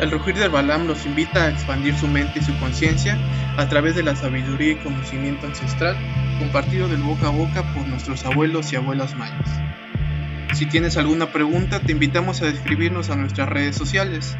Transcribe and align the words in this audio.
El 0.00 0.12
rugir 0.12 0.36
del 0.36 0.50
Balam 0.50 0.86
los 0.86 1.06
invita 1.06 1.44
a 1.44 1.48
expandir 1.48 1.96
su 1.96 2.06
mente 2.06 2.38
y 2.38 2.42
su 2.42 2.56
conciencia 2.60 3.18
a 3.56 3.68
través 3.68 3.96
de 3.96 4.04
la 4.04 4.14
sabiduría 4.14 4.72
y 4.72 4.76
conocimiento 4.76 5.46
ancestral 5.46 5.96
compartido 6.38 6.86
del 6.86 7.02
boca 7.02 7.26
a 7.26 7.30
boca 7.30 7.64
por 7.74 7.84
nuestros 7.88 8.24
abuelos 8.24 8.72
y 8.72 8.76
abuelas 8.76 9.16
mayas. 9.16 9.48
Si 10.54 10.66
tienes 10.66 10.96
alguna 10.96 11.32
pregunta, 11.32 11.80
te 11.80 11.92
invitamos 11.92 12.42
a 12.42 12.48
escribirnos 12.48 13.10
a 13.10 13.16
nuestras 13.16 13.48
redes 13.48 13.74
sociales. 13.74 14.36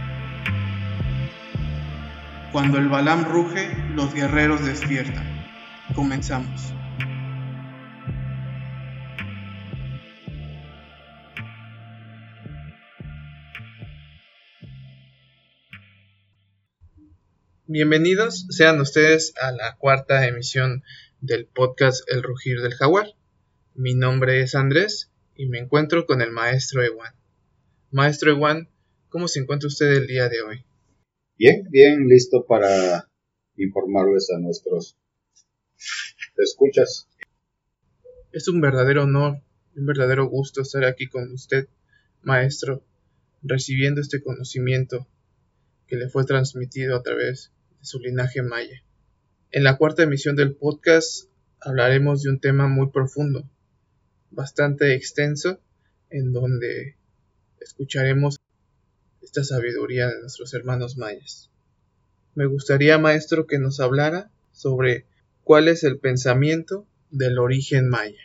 Cuando 2.53 2.79
el 2.79 2.89
Balam 2.89 3.25
ruge, 3.25 3.77
los 3.95 4.15
guerreros 4.15 4.65
despiertan. 4.65 5.27
Comenzamos. 5.95 6.73
Bienvenidos 17.71 18.47
sean 18.49 18.81
ustedes 18.81 19.35
a 19.43 19.53
la 19.53 19.77
cuarta 19.77 20.27
emisión 20.27 20.83
del 21.21 21.45
podcast 21.45 22.03
El 22.11 22.23
Rugir 22.23 22.63
del 22.63 22.73
Jaguar. 22.73 23.09
Mi 23.75 23.93
nombre 23.93 24.41
es 24.41 24.55
Andrés 24.55 25.11
y 25.37 25.45
me 25.49 25.59
encuentro 25.59 26.07
con 26.07 26.23
el 26.23 26.31
maestro 26.31 26.83
Ewan. 26.83 27.13
Maestro 27.91 28.31
Ewan, 28.31 28.71
¿cómo 29.11 29.29
se 29.29 29.41
encuentra 29.41 29.67
usted 29.67 29.93
el 29.93 30.07
día 30.07 30.31
de 30.31 30.41
hoy? 30.41 30.65
Bien, 31.37 31.69
bien, 31.69 32.09
listo 32.09 32.47
para 32.47 33.11
informarles 33.59 34.31
a 34.35 34.39
nuestros 34.39 34.97
escuchas. 36.39 37.07
Es 38.33 38.49
un 38.49 38.63
verdadero 38.63 39.03
honor, 39.03 39.43
un 39.77 39.85
verdadero 39.85 40.27
gusto 40.27 40.63
estar 40.63 40.87
aquí 40.87 41.07
con 41.07 41.31
usted, 41.35 41.69
maestro, 42.23 42.83
recibiendo 43.43 44.01
este 44.01 44.23
conocimiento 44.23 45.07
que 45.87 45.97
le 45.97 46.09
fue 46.09 46.25
transmitido 46.25 46.97
a 46.97 47.03
través 47.03 47.53
su 47.89 47.99
linaje 47.99 48.43
maya. 48.43 48.85
En 49.51 49.65
la 49.65 49.79
cuarta 49.79 50.03
emisión 50.03 50.37
del 50.37 50.55
podcast 50.55 51.31
hablaremos 51.59 52.23
de 52.23 52.29
un 52.31 52.39
tema 52.39 52.69
muy 52.69 52.91
profundo, 52.91 53.49
bastante 54.31 54.95
extenso, 54.95 55.59
en 56.11 56.33
donde 56.33 56.97
escucharemos 57.61 58.37
esta 59.23 59.43
sabiduría 59.43 60.09
de 60.09 60.21
nuestros 60.21 60.53
hermanos 60.53 60.99
mayas. 60.99 61.51
Me 62.35 62.45
gustaría, 62.45 62.99
maestro, 62.99 63.47
que 63.47 63.59
nos 63.59 63.81
hablara 63.81 64.31
sobre 64.53 65.07
cuál 65.43 65.67
es 65.69 65.83
el 65.83 65.99
pensamiento 65.99 66.87
del 67.11 67.39
origen 67.39 67.89
maya. 67.89 68.21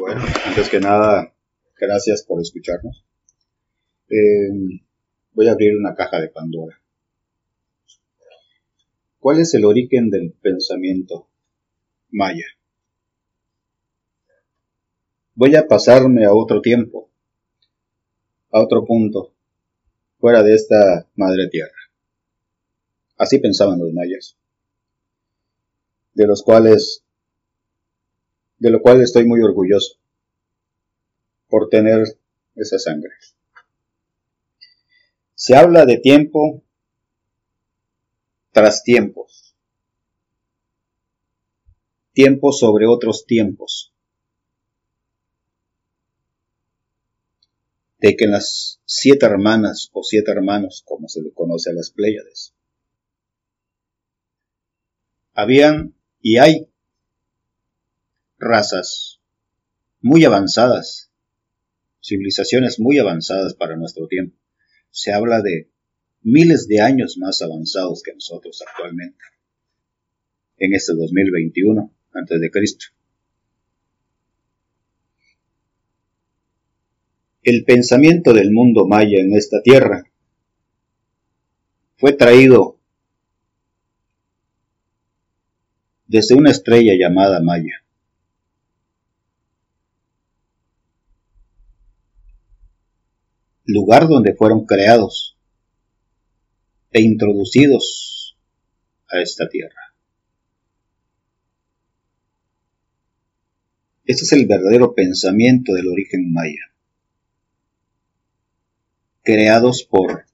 Bueno, 0.00 0.20
antes 0.46 0.68
que 0.68 0.80
nada, 0.80 1.32
gracias 1.78 2.24
por 2.24 2.42
escucharnos. 2.42 3.04
Eh, 4.10 4.82
voy 5.32 5.46
a 5.46 5.52
abrir 5.52 5.76
una 5.76 5.94
caja 5.94 6.20
de 6.20 6.28
Pandora. 6.28 6.83
¿Cuál 9.24 9.40
es 9.40 9.54
el 9.54 9.64
origen 9.64 10.10
del 10.10 10.34
pensamiento 10.34 11.26
maya? 12.10 12.44
Voy 15.34 15.56
a 15.56 15.66
pasarme 15.66 16.26
a 16.26 16.34
otro 16.34 16.60
tiempo, 16.60 17.08
a 18.50 18.62
otro 18.62 18.84
punto, 18.84 19.32
fuera 20.18 20.42
de 20.42 20.54
esta 20.54 21.08
madre 21.14 21.48
tierra. 21.48 21.72
Así 23.16 23.38
pensaban 23.38 23.78
los 23.78 23.94
mayas, 23.94 24.36
de 26.12 26.26
los 26.26 26.42
cuales, 26.42 27.02
de 28.58 28.68
lo 28.68 28.82
cual 28.82 29.00
estoy 29.00 29.24
muy 29.24 29.40
orgulloso 29.40 29.94
por 31.48 31.70
tener 31.70 32.18
esa 32.56 32.78
sangre. 32.78 33.14
Se 35.34 35.56
habla 35.56 35.86
de 35.86 35.96
tiempo 35.96 36.62
tras 38.54 38.84
tiempos, 38.84 39.52
tiempos 42.12 42.60
sobre 42.60 42.86
otros 42.86 43.26
tiempos, 43.26 43.92
de 47.98 48.14
que 48.14 48.26
en 48.26 48.30
las 48.30 48.80
siete 48.84 49.26
hermanas 49.26 49.90
o 49.92 50.04
siete 50.04 50.30
hermanos, 50.30 50.84
como 50.86 51.08
se 51.08 51.20
le 51.20 51.32
conoce 51.32 51.70
a 51.70 51.72
las 51.72 51.90
Pléyades, 51.90 52.54
habían 55.32 55.96
y 56.20 56.38
hay 56.38 56.68
razas 58.38 59.18
muy 60.00 60.24
avanzadas, 60.24 61.10
civilizaciones 62.00 62.78
muy 62.78 63.00
avanzadas 63.00 63.54
para 63.54 63.74
nuestro 63.74 64.06
tiempo. 64.06 64.38
Se 64.92 65.12
habla 65.12 65.42
de 65.42 65.73
miles 66.24 66.66
de 66.66 66.80
años 66.80 67.16
más 67.18 67.42
avanzados 67.42 68.02
que 68.02 68.14
nosotros 68.14 68.62
actualmente, 68.66 69.22
en 70.56 70.74
este 70.74 70.94
2021 70.94 71.92
antes 72.12 72.40
de 72.40 72.50
Cristo. 72.50 72.86
El 77.42 77.64
pensamiento 77.64 78.32
del 78.32 78.50
mundo 78.50 78.86
maya 78.86 79.18
en 79.20 79.36
esta 79.36 79.60
tierra 79.62 80.02
fue 81.98 82.14
traído 82.14 82.78
desde 86.06 86.34
una 86.34 86.50
estrella 86.50 86.94
llamada 86.98 87.42
Maya. 87.42 87.84
Lugar 93.66 94.08
donde 94.08 94.34
fueron 94.34 94.64
creados 94.64 95.33
e 96.94 97.02
introducidos 97.02 98.36
a 99.08 99.20
esta 99.20 99.48
tierra. 99.48 99.94
Este 104.04 104.22
es 104.22 104.32
el 104.32 104.46
verdadero 104.46 104.94
pensamiento 104.94 105.72
del 105.74 105.88
origen 105.88 106.32
maya, 106.32 106.72
creados 109.22 109.82
por 109.82 110.24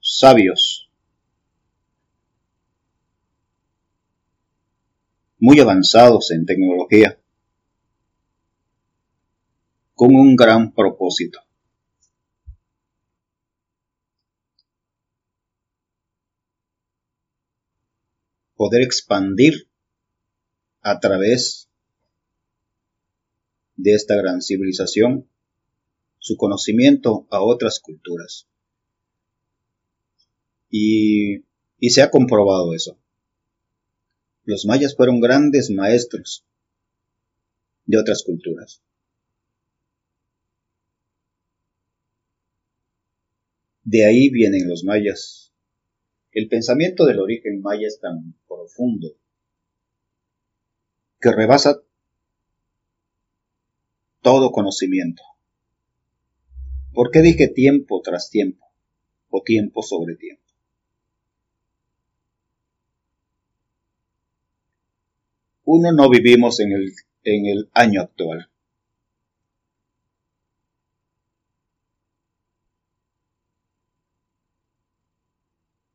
sabios 0.00 0.88
muy 5.38 5.60
avanzados 5.60 6.30
en 6.30 6.46
tecnología, 6.46 7.18
con 9.94 10.14
un 10.14 10.34
gran 10.34 10.72
propósito. 10.72 11.40
Poder 18.64 18.80
expandir 18.80 19.68
a 20.80 20.98
través 20.98 21.68
de 23.76 23.92
esta 23.92 24.16
gran 24.16 24.40
civilización 24.40 25.28
su 26.18 26.38
conocimiento 26.38 27.26
a 27.30 27.42
otras 27.42 27.78
culturas. 27.78 28.48
Y, 30.70 31.44
se 31.90 32.00
ha 32.00 32.10
comprobado 32.10 32.72
eso. 32.72 32.98
Los 34.44 34.64
mayas 34.64 34.96
fueron 34.96 35.20
grandes 35.20 35.68
maestros 35.68 36.46
de 37.84 37.98
otras 37.98 38.22
culturas. 38.22 38.82
De 43.82 44.06
ahí 44.06 44.30
vienen 44.30 44.66
los 44.66 44.84
mayas 44.84 45.44
el 46.34 46.48
pensamiento 46.48 47.06
del 47.06 47.20
origen 47.20 47.62
maya 47.62 47.86
es 47.86 48.00
tan 48.00 48.34
profundo 48.64 49.08
que 51.20 51.30
rebasa 51.30 51.82
todo 54.22 54.52
conocimiento. 54.52 55.22
¿Por 56.94 57.10
qué 57.10 57.20
dije 57.20 57.48
tiempo 57.48 58.00
tras 58.02 58.30
tiempo 58.30 58.64
o 59.28 59.42
tiempo 59.42 59.82
sobre 59.82 60.16
tiempo? 60.16 60.42
Uno 65.64 65.92
no 65.92 66.08
vivimos 66.08 66.60
en 66.60 66.72
el, 66.72 66.92
en 67.22 67.46
el 67.46 67.70
año 67.74 68.00
actual. 68.00 68.50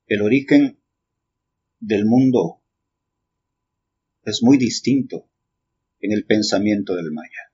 El 0.08 0.22
origen 0.22 0.80
del 1.80 2.06
mundo 2.06 2.59
es 4.30 4.44
muy 4.44 4.58
distinto 4.58 5.28
en 6.00 6.12
el 6.14 6.26
pensamiento 6.26 6.96
del 6.96 7.12
maya. 7.12 7.52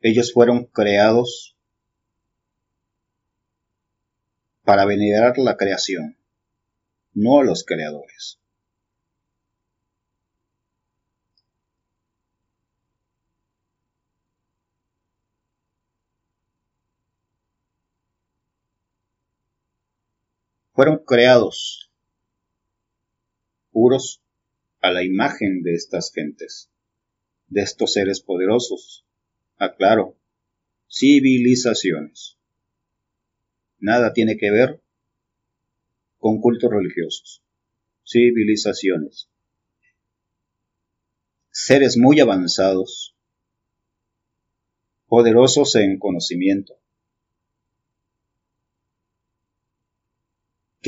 Ellos 0.00 0.32
fueron 0.32 0.66
creados 0.66 1.56
para 4.62 4.84
venerar 4.84 5.38
la 5.38 5.56
creación, 5.56 6.16
no 7.14 7.40
a 7.40 7.44
los 7.44 7.64
creadores. 7.64 8.38
Fueron 20.78 20.98
creados 21.04 21.90
puros 23.72 24.22
a 24.80 24.92
la 24.92 25.02
imagen 25.02 25.64
de 25.64 25.74
estas 25.74 26.12
gentes, 26.14 26.70
de 27.48 27.62
estos 27.62 27.94
seres 27.94 28.20
poderosos. 28.20 29.04
Aclaro, 29.56 30.16
civilizaciones. 30.88 32.38
Nada 33.80 34.12
tiene 34.12 34.36
que 34.36 34.52
ver 34.52 34.80
con 36.18 36.40
cultos 36.40 36.70
religiosos. 36.70 37.42
Civilizaciones. 38.06 39.28
Seres 41.50 41.96
muy 41.96 42.20
avanzados, 42.20 43.16
poderosos 45.08 45.74
en 45.74 45.98
conocimiento, 45.98 46.78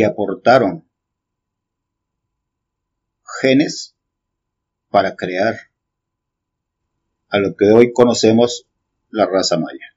que 0.01 0.07
aportaron 0.07 0.89
genes 3.43 3.95
para 4.89 5.15
crear 5.15 5.69
a 7.29 7.39
lo 7.39 7.55
que 7.55 7.67
hoy 7.67 7.93
conocemos 7.93 8.67
la 9.11 9.27
raza 9.27 9.59
maya. 9.59 9.95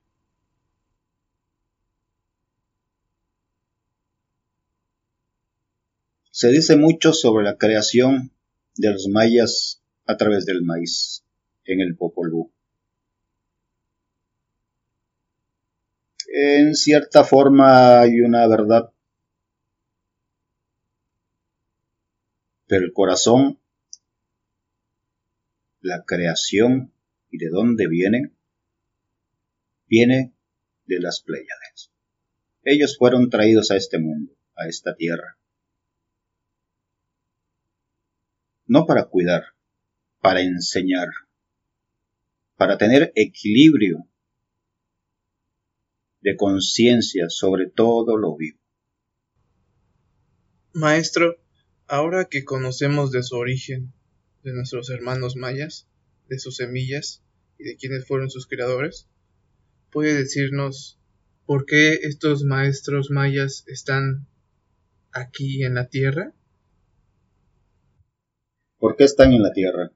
Se 6.31 6.49
dice 6.49 6.75
mucho 6.75 7.13
sobre 7.13 7.45
la 7.45 7.57
creación 7.57 8.33
de 8.75 8.91
los 8.91 9.07
mayas 9.07 9.81
a 10.05 10.17
través 10.17 10.45
del 10.45 10.63
maíz 10.63 11.23
en 11.63 11.79
el 11.79 11.95
Popol 11.95 12.29
Vuh. 12.29 12.51
En 16.27 16.75
cierta 16.75 17.23
forma 17.23 18.01
hay 18.01 18.19
una 18.19 18.45
verdad, 18.47 18.92
el 22.77 22.93
corazón, 22.93 23.59
la 25.81 26.03
creación 26.05 26.93
y 27.29 27.37
de 27.37 27.49
dónde 27.49 27.87
viene, 27.87 28.33
viene 29.87 30.33
de 30.85 30.99
las 30.99 31.21
Pléyades. 31.21 31.91
Ellos 32.63 32.97
fueron 32.97 33.29
traídos 33.29 33.71
a 33.71 33.75
este 33.75 33.99
mundo, 33.99 34.33
a 34.55 34.67
esta 34.67 34.95
tierra, 34.95 35.37
no 38.65 38.85
para 38.85 39.05
cuidar, 39.05 39.43
para 40.21 40.41
enseñar, 40.41 41.09
para 42.55 42.77
tener 42.77 43.11
equilibrio 43.15 44.07
de 46.21 46.37
conciencia 46.37 47.25
sobre 47.27 47.69
todo 47.69 48.17
lo 48.17 48.37
vivo. 48.37 48.57
Maestro, 50.73 51.42
ahora 51.87 52.25
que 52.25 52.43
conocemos 52.43 53.11
de 53.11 53.23
su 53.23 53.35
origen, 53.35 53.93
de 54.43 54.53
nuestros 54.53 54.89
hermanos 54.89 55.35
mayas, 55.35 55.87
de 56.29 56.39
sus 56.39 56.57
semillas 56.57 57.21
y 57.57 57.63
de 57.63 57.75
quiénes 57.75 58.05
fueron 58.05 58.29
sus 58.29 58.47
creadores, 58.47 59.07
¿puede 59.91 60.13
decirnos 60.13 60.99
por 61.45 61.65
qué 61.65 61.93
estos 62.03 62.43
maestros 62.43 63.09
mayas 63.11 63.63
están 63.67 64.27
aquí 65.11 65.63
en 65.63 65.75
la 65.75 65.87
Tierra? 65.87 66.33
¿Por 68.79 68.95
qué 68.95 69.03
están 69.03 69.33
en 69.33 69.43
la 69.43 69.53
Tierra? 69.53 69.91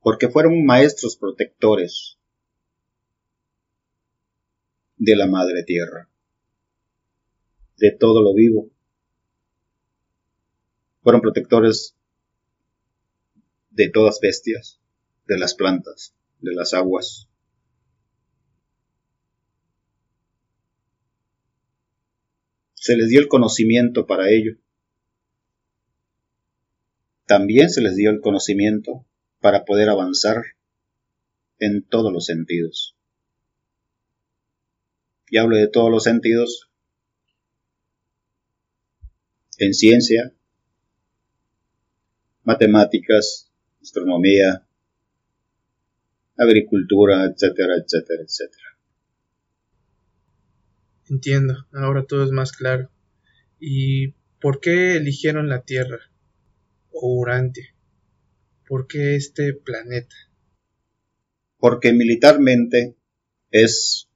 Porque 0.00 0.28
fueron 0.28 0.64
maestros 0.64 1.16
protectores 1.16 2.16
de 4.96 5.16
la 5.16 5.26
madre 5.26 5.62
tierra, 5.64 6.08
de 7.76 7.92
todo 7.92 8.22
lo 8.22 8.34
vivo. 8.34 8.70
Fueron 11.06 11.20
protectores 11.20 11.94
de 13.70 13.88
todas 13.90 14.18
bestias, 14.20 14.80
de 15.28 15.38
las 15.38 15.54
plantas, 15.54 16.16
de 16.40 16.52
las 16.52 16.74
aguas. 16.74 17.28
Se 22.74 22.96
les 22.96 23.08
dio 23.08 23.20
el 23.20 23.28
conocimiento 23.28 24.08
para 24.08 24.30
ello. 24.30 24.56
También 27.24 27.70
se 27.70 27.82
les 27.82 27.94
dio 27.94 28.10
el 28.10 28.20
conocimiento 28.20 29.06
para 29.38 29.64
poder 29.64 29.88
avanzar 29.90 30.42
en 31.60 31.84
todos 31.84 32.12
los 32.12 32.26
sentidos 32.26 32.96
y 35.30 35.38
hablo 35.38 35.54
de 35.54 35.68
todos 35.68 35.88
los 35.88 36.02
sentidos, 36.02 36.68
en 39.58 39.72
ciencia, 39.72 40.32
matemáticas, 42.46 43.50
astronomía, 43.82 44.64
agricultura, 46.38 47.24
etcétera, 47.24 47.74
etcétera, 47.82 48.22
etcétera. 48.22 48.78
Entiendo, 51.10 51.66
ahora 51.72 52.04
todo 52.04 52.24
es 52.24 52.30
más 52.30 52.52
claro. 52.52 52.88
¿Y 53.58 54.14
por 54.40 54.60
qué 54.60 54.96
eligieron 54.96 55.48
la 55.48 55.62
Tierra 55.62 55.98
o 56.92 57.14
Urantia? 57.20 57.74
¿Por 58.68 58.86
qué 58.86 59.16
este 59.16 59.52
planeta? 59.52 60.14
Porque 61.58 61.92
militarmente 61.92 62.96
es 63.50 64.08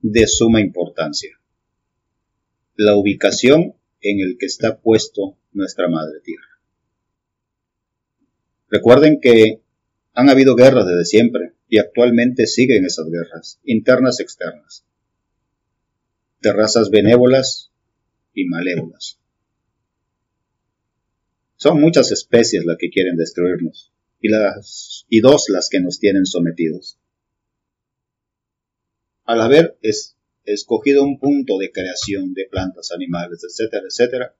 de 0.00 0.26
suma 0.28 0.60
importancia. 0.60 1.40
La 2.76 2.96
ubicación 2.96 3.74
en 4.00 4.20
el 4.20 4.36
que 4.38 4.46
está 4.46 4.80
puesto 4.80 5.36
nuestra 5.52 5.88
Madre 5.88 6.20
Tierra. 6.22 6.49
Recuerden 8.70 9.20
que 9.20 9.62
han 10.14 10.28
habido 10.30 10.54
guerras 10.54 10.86
desde 10.86 11.04
siempre 11.04 11.52
y 11.68 11.78
actualmente 11.78 12.46
siguen 12.46 12.84
esas 12.84 13.06
guerras, 13.10 13.60
internas 13.64 14.20
y 14.20 14.22
externas, 14.22 14.84
de 16.40 16.52
razas 16.52 16.90
benévolas 16.90 17.72
y 18.34 18.46
malévolas. 18.46 19.18
Son 21.56 21.80
muchas 21.80 22.10
especies 22.10 22.64
las 22.64 22.76
que 22.78 22.90
quieren 22.90 23.16
destruirnos 23.16 23.92
y, 24.20 24.28
las, 24.28 25.04
y 25.08 25.20
dos 25.20 25.48
las 25.48 25.68
que 25.68 25.80
nos 25.80 25.98
tienen 25.98 26.24
sometidos 26.24 27.00
al 29.30 29.40
haber 29.42 29.78
es, 29.80 30.16
escogido 30.44 31.04
un 31.04 31.20
punto 31.20 31.56
de 31.58 31.70
creación 31.70 32.34
de 32.34 32.46
plantas, 32.50 32.90
animales, 32.90 33.44
etcétera, 33.44 33.84
etcétera, 33.88 34.36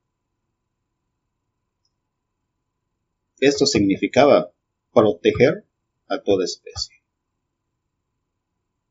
esto 3.40 3.66
significaba 3.66 4.52
proteger 4.92 5.64
a 6.08 6.22
toda 6.22 6.44
especie, 6.44 7.02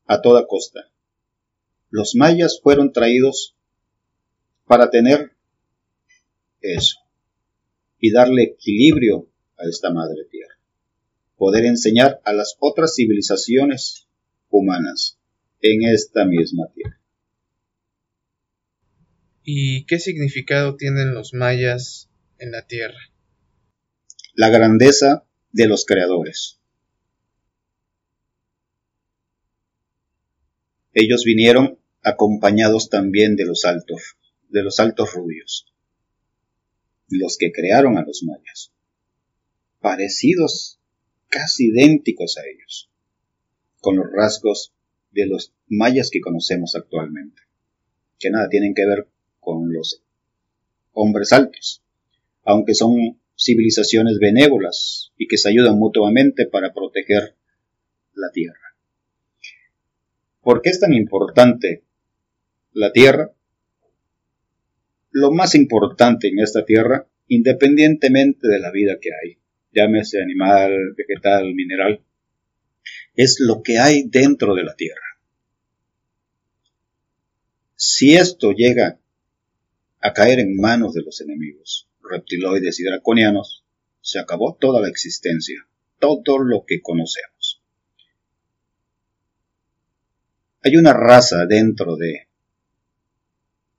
a 0.06 0.20
toda 0.20 0.46
costa. 0.46 0.90
Los 1.90 2.14
mayas 2.14 2.60
fueron 2.62 2.92
traídos 2.92 3.56
para 4.66 4.90
tener 4.90 5.32
eso 6.60 6.98
y 7.98 8.12
darle 8.12 8.42
equilibrio 8.44 9.28
a 9.58 9.68
esta 9.68 9.90
madre 9.92 10.24
tierra, 10.30 10.58
poder 11.36 11.64
enseñar 11.64 12.20
a 12.24 12.32
las 12.32 12.56
otras 12.60 12.94
civilizaciones 12.94 14.06
humanas 14.48 15.18
en 15.60 15.84
esta 15.84 16.24
misma 16.24 16.68
tierra. 16.72 16.98
¿Y 19.42 19.84
qué 19.86 19.98
significado 19.98 20.76
tienen 20.76 21.12
los 21.12 21.34
mayas 21.34 22.08
en 22.38 22.52
la 22.52 22.66
tierra? 22.66 23.09
La 24.40 24.48
grandeza 24.48 25.26
de 25.52 25.68
los 25.68 25.84
creadores. 25.84 26.58
Ellos 30.94 31.24
vinieron 31.26 31.78
acompañados 32.02 32.88
también 32.88 33.36
de 33.36 33.44
los 33.44 33.66
altos, 33.66 34.16
de 34.48 34.62
los 34.62 34.80
altos 34.80 35.12
rubios, 35.12 35.70
los 37.10 37.36
que 37.36 37.52
crearon 37.52 37.98
a 37.98 38.02
los 38.02 38.22
mayas, 38.22 38.72
parecidos, 39.78 40.78
casi 41.28 41.68
idénticos 41.68 42.38
a 42.38 42.46
ellos, 42.48 42.88
con 43.82 43.96
los 43.98 44.10
rasgos 44.10 44.72
de 45.10 45.26
los 45.26 45.52
mayas 45.68 46.08
que 46.10 46.22
conocemos 46.22 46.74
actualmente, 46.76 47.42
que 48.18 48.30
nada 48.30 48.48
tienen 48.48 48.72
que 48.72 48.86
ver 48.86 49.06
con 49.38 49.70
los 49.70 50.02
hombres 50.94 51.34
altos, 51.34 51.82
aunque 52.42 52.72
son 52.74 53.20
civilizaciones 53.40 54.18
benévolas 54.18 55.12
y 55.16 55.26
que 55.26 55.38
se 55.38 55.48
ayudan 55.48 55.78
mutuamente 55.78 56.46
para 56.46 56.74
proteger 56.74 57.34
la 58.14 58.30
tierra. 58.32 58.76
¿Por 60.42 60.60
qué 60.60 60.70
es 60.70 60.80
tan 60.80 60.92
importante 60.92 61.82
la 62.72 62.92
tierra? 62.92 63.32
Lo 65.10 65.32
más 65.32 65.54
importante 65.54 66.28
en 66.28 66.38
esta 66.38 66.64
tierra, 66.64 67.06
independientemente 67.28 68.46
de 68.46 68.60
la 68.60 68.70
vida 68.70 68.98
que 69.00 69.10
hay, 69.10 69.38
llámese 69.72 70.22
animal, 70.22 70.94
vegetal, 70.96 71.54
mineral, 71.54 72.00
es 73.14 73.40
lo 73.40 73.62
que 73.62 73.78
hay 73.78 74.04
dentro 74.06 74.54
de 74.54 74.64
la 74.64 74.74
tierra. 74.74 75.00
Si 77.74 78.14
esto 78.14 78.52
llega 78.52 78.98
a 80.00 80.12
caer 80.12 80.40
en 80.40 80.56
manos 80.56 80.92
de 80.92 81.02
los 81.02 81.20
enemigos, 81.20 81.89
reptiloides 82.10 82.80
y 82.80 82.84
draconianos, 82.84 83.64
se 84.00 84.18
acabó 84.18 84.56
toda 84.58 84.80
la 84.80 84.88
existencia, 84.88 85.66
todo 85.98 86.38
lo 86.38 86.64
que 86.66 86.80
conocemos. 86.80 87.62
Hay 90.62 90.76
una 90.76 90.92
raza 90.92 91.46
dentro 91.46 91.96
de, 91.96 92.28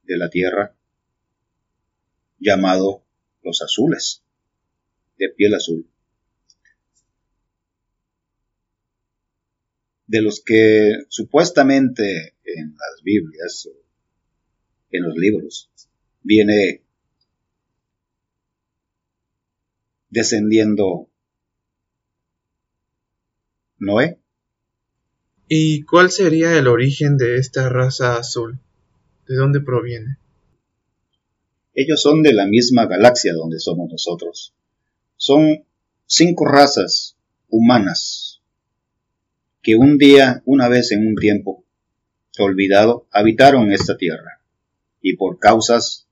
de 0.04 0.18
la 0.18 0.30
Tierra 0.30 0.76
llamado 2.40 3.04
los 3.44 3.62
azules, 3.62 4.24
de 5.18 5.30
piel 5.30 5.54
azul, 5.54 5.88
de 10.08 10.22
los 10.22 10.42
que 10.44 11.04
supuestamente 11.08 12.36
en 12.44 12.76
las 12.76 13.04
Biblias, 13.04 13.70
en 14.90 15.04
los 15.04 15.16
libros, 15.16 15.70
viene 16.22 16.84
descendiendo 20.12 21.10
Noé. 23.80 24.20
¿Y 25.48 25.84
cuál 25.84 26.12
sería 26.12 26.56
el 26.58 26.68
origen 26.68 27.18
de 27.18 27.38
esta 27.38 27.68
raza 27.68 28.18
azul? 28.18 28.60
¿De 29.28 29.36
dónde 29.36 29.60
proviene? 29.60 30.18
Ellos 31.74 32.02
son 32.02 32.22
de 32.22 32.34
la 32.34 32.46
misma 32.46 32.86
galaxia 32.86 33.34
donde 33.34 33.60
somos 33.60 33.90
nosotros. 33.90 34.54
Son 35.18 35.66
cinco 36.06 36.46
razas 36.46 37.18
humanas 37.50 38.42
que 39.62 39.76
un 39.76 39.98
día, 39.98 40.42
una 40.46 40.68
vez 40.68 40.92
en 40.92 41.08
un 41.08 41.16
tiempo 41.16 41.64
olvidado, 42.38 43.08
habitaron 43.12 43.72
esta 43.72 43.98
tierra 43.98 44.42
y 45.02 45.16
por 45.16 45.40
causas 45.40 46.08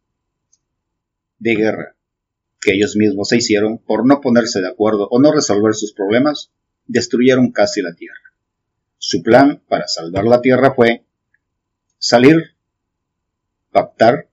de 1.40 1.56
guerra 1.56 1.99
que 2.62 2.74
ellos 2.74 2.96
mismos 2.96 3.30
se 3.30 3.38
hicieron 3.38 3.78
por 3.78 4.06
no 4.06 4.22
ponerse 4.22 4.62
de 4.62 4.68
acuerdo 4.68 5.08
o 5.10 5.20
no 5.20 5.32
resolver 5.32 5.74
sus 5.74 5.94
problemas, 5.94 6.52
destruyeron 6.88 7.52
casi 7.52 7.82
la 7.82 7.94
tierra. 7.94 8.34
Su 8.98 9.24
plan 9.24 9.62
para 9.68 9.88
salvar 9.88 10.26
la 10.26 10.42
tierra 10.42 10.74
fue 10.74 11.06
salir, 11.98 12.56
pactar, 13.72 14.30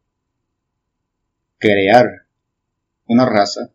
crear 1.58 2.26
una 3.06 3.26
raza 3.26 3.72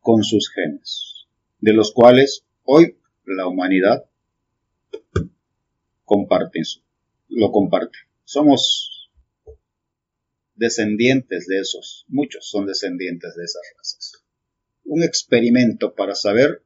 con 0.00 0.22
sus 0.22 0.50
genes, 0.50 1.26
de 1.60 1.72
los 1.72 1.92
cuales 1.92 2.44
hoy 2.64 2.98
la 3.24 3.46
humanidad 3.46 4.04
comparte, 6.04 6.60
lo 7.28 7.50
comparte. 7.50 7.98
Somos 8.24 8.93
descendientes 10.54 11.46
de 11.46 11.60
esos, 11.60 12.04
muchos 12.08 12.48
son 12.48 12.66
descendientes 12.66 13.34
de 13.34 13.44
esas 13.44 13.62
razas. 13.76 14.24
Un 14.84 15.02
experimento 15.02 15.94
para 15.94 16.14
saber 16.14 16.62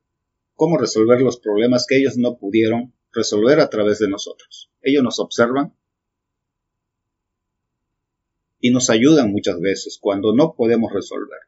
cómo 0.55 0.77
resolver 0.77 1.21
los 1.21 1.39
problemas 1.39 1.87
que 1.87 1.99
ellos 1.99 2.17
no 2.17 2.39
pudieron 2.39 2.93
resolver 3.13 3.61
a 3.61 3.71
través 3.71 3.99
de 3.99 4.09
nosotros. 4.09 4.71
Ellos 4.83 5.03
nos 5.03 5.19
observan 5.21 5.75
y 8.61 8.71
nos 8.71 8.91
ayudan 8.91 9.31
muchas 9.31 9.61
veces 9.61 9.99
cuando 10.01 10.35
no 10.35 10.55
podemos 10.55 10.93
resolver. 10.93 11.41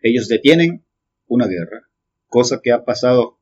Ellos 0.00 0.28
detienen 0.28 0.84
una 1.26 1.46
guerra, 1.46 1.88
cosa 2.28 2.60
que 2.62 2.70
ha 2.70 2.84
pasado 2.84 3.38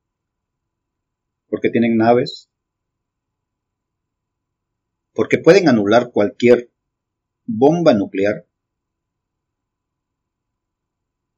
porque 1.48 1.70
tienen 1.70 1.96
naves, 1.96 2.50
porque 5.16 5.38
pueden 5.38 5.66
anular 5.68 6.10
cualquier 6.12 6.70
bomba 7.46 7.94
nuclear 7.94 8.46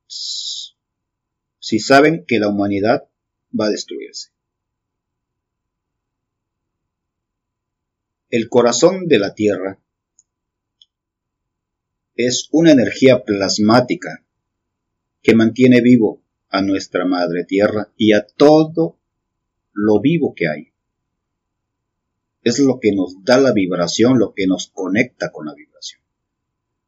si 0.08 1.78
saben 1.78 2.24
que 2.26 2.40
la 2.40 2.48
humanidad 2.48 3.08
va 3.58 3.66
a 3.66 3.70
destruirse. 3.70 4.30
El 8.30 8.48
corazón 8.48 9.06
de 9.06 9.18
la 9.18 9.34
Tierra 9.34 9.78
es 12.16 12.48
una 12.50 12.72
energía 12.72 13.22
plasmática 13.22 14.24
que 15.22 15.36
mantiene 15.36 15.82
vivo 15.82 16.20
a 16.48 16.62
nuestra 16.62 17.04
Madre 17.04 17.44
Tierra 17.44 17.92
y 17.96 18.12
a 18.12 18.26
todo 18.26 18.98
lo 19.72 20.00
vivo 20.00 20.34
que 20.34 20.48
hay 20.48 20.72
es 22.48 22.58
lo 22.58 22.78
que 22.80 22.92
nos 22.92 23.22
da 23.24 23.38
la 23.38 23.52
vibración, 23.52 24.18
lo 24.18 24.32
que 24.34 24.46
nos 24.46 24.68
conecta 24.68 25.30
con 25.30 25.46
la 25.46 25.54
vibración. 25.54 26.00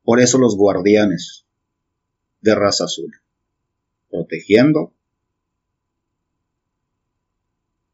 Por 0.03 0.21
eso 0.21 0.39
los 0.39 0.57
guardianes 0.57 1.45
de 2.41 2.55
raza 2.55 2.85
azul, 2.85 3.13
protegiendo 4.11 4.93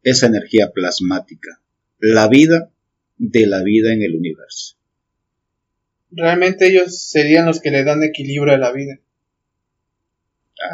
esa 0.03 0.27
energía 0.27 0.71
plasmática, 0.73 1.61
la 1.99 2.29
vida 2.29 2.71
de 3.19 3.47
la 3.47 3.63
vida 3.63 3.93
en 3.93 4.03
el 4.03 4.15
universo. 4.15 4.77
Realmente 6.11 6.69
ellos 6.69 6.99
serían 6.99 7.47
los 7.47 7.61
que 7.61 7.71
le 7.71 7.85
dan 7.85 8.03
equilibrio 8.03 8.55
a 8.55 8.59
la 8.59 8.73
vida. 8.73 9.01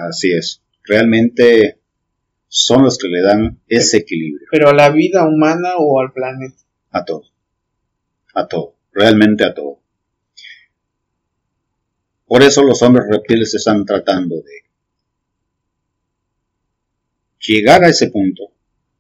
Así 0.09 0.33
es, 0.33 0.63
realmente 0.85 1.79
son 2.49 2.83
los 2.83 2.99
que 2.99 3.09
le 3.09 3.23
dan 3.23 3.61
ese 3.67 3.99
equilibrio. 3.99 4.47
Pero 4.51 4.69
a 4.69 4.75
la 4.75 4.91
vida 4.91 5.27
humana 5.27 5.77
o 5.79 5.99
al 6.01 6.13
planeta 6.13 6.63
a 6.93 7.05
todo. 7.05 7.25
A 8.35 8.47
todo. 8.47 8.77
Realmente 8.93 9.45
a 9.45 9.55
todo. 9.55 9.81
Por 12.27 12.43
eso 12.43 12.63
los 12.63 12.81
hombres 12.83 13.07
reptiles 13.11 13.55
están 13.55 13.85
tratando 13.85 14.37
de 14.37 14.63
llegar 17.41 17.85
a 17.85 17.89
ese 17.89 18.09
punto, 18.11 18.53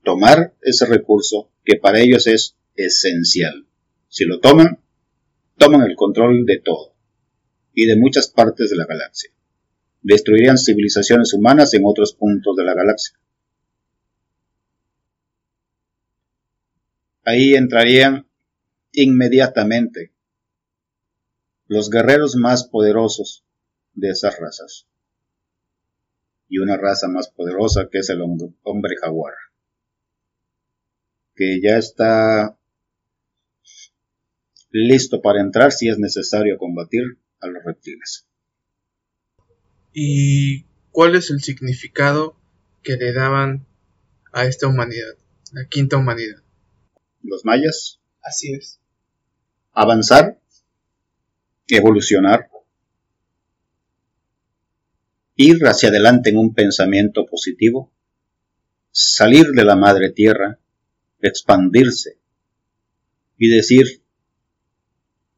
tomar 0.02 0.54
ese 0.60 0.86
recurso 0.86 1.50
que 1.64 1.76
para 1.76 2.00
ellos 2.00 2.26
es 2.26 2.56
esencial. 2.74 3.66
Si 4.08 4.24
lo 4.24 4.40
toman, 4.40 4.80
toman 5.56 5.82
el 5.82 5.96
control 5.96 6.44
de 6.44 6.58
todo 6.58 6.94
y 7.74 7.86
de 7.86 7.96
muchas 7.96 8.28
partes 8.28 8.70
de 8.70 8.76
la 8.76 8.86
galaxia. 8.86 9.30
Destruirían 10.02 10.58
civilizaciones 10.58 11.32
humanas 11.32 11.72
en 11.74 11.82
otros 11.86 12.14
puntos 12.14 12.56
de 12.56 12.64
la 12.64 12.74
galaxia. 12.74 13.16
Ahí 17.24 17.54
entrarían 17.54 18.26
inmediatamente 18.92 20.12
los 21.66 21.88
guerreros 21.88 22.36
más 22.36 22.64
poderosos 22.64 23.44
de 23.94 24.10
esas 24.10 24.38
razas. 24.38 24.86
Y 26.48 26.58
una 26.58 26.76
raza 26.76 27.08
más 27.08 27.30
poderosa 27.30 27.88
que 27.90 27.98
es 27.98 28.10
el 28.10 28.20
hombre 28.20 28.96
jaguar. 29.00 29.34
Que 31.34 31.60
ya 31.62 31.78
está 31.78 32.58
listo 34.70 35.22
para 35.22 35.40
entrar 35.40 35.72
si 35.72 35.88
es 35.88 35.98
necesario 35.98 36.58
combatir 36.58 37.02
a 37.40 37.46
los 37.46 37.62
reptiles. 37.64 38.26
¿Y 39.92 40.64
cuál 40.90 41.14
es 41.14 41.30
el 41.30 41.40
significado 41.40 42.36
que 42.82 42.96
le 42.96 43.12
daban 43.12 43.66
a 44.32 44.44
esta 44.46 44.66
humanidad, 44.66 45.14
la 45.52 45.66
quinta 45.68 45.96
humanidad? 45.96 46.41
Los 47.22 47.44
mayas. 47.44 48.00
Así 48.22 48.52
es. 48.52 48.80
Avanzar, 49.72 50.38
evolucionar, 51.68 52.50
ir 55.36 55.62
hacia 55.66 55.88
adelante 55.88 56.30
en 56.30 56.38
un 56.38 56.54
pensamiento 56.54 57.26
positivo, 57.26 57.90
salir 58.90 59.46
de 59.52 59.64
la 59.64 59.76
madre 59.76 60.10
tierra, 60.10 60.58
expandirse 61.20 62.18
y 63.38 63.48
decir, 63.48 64.02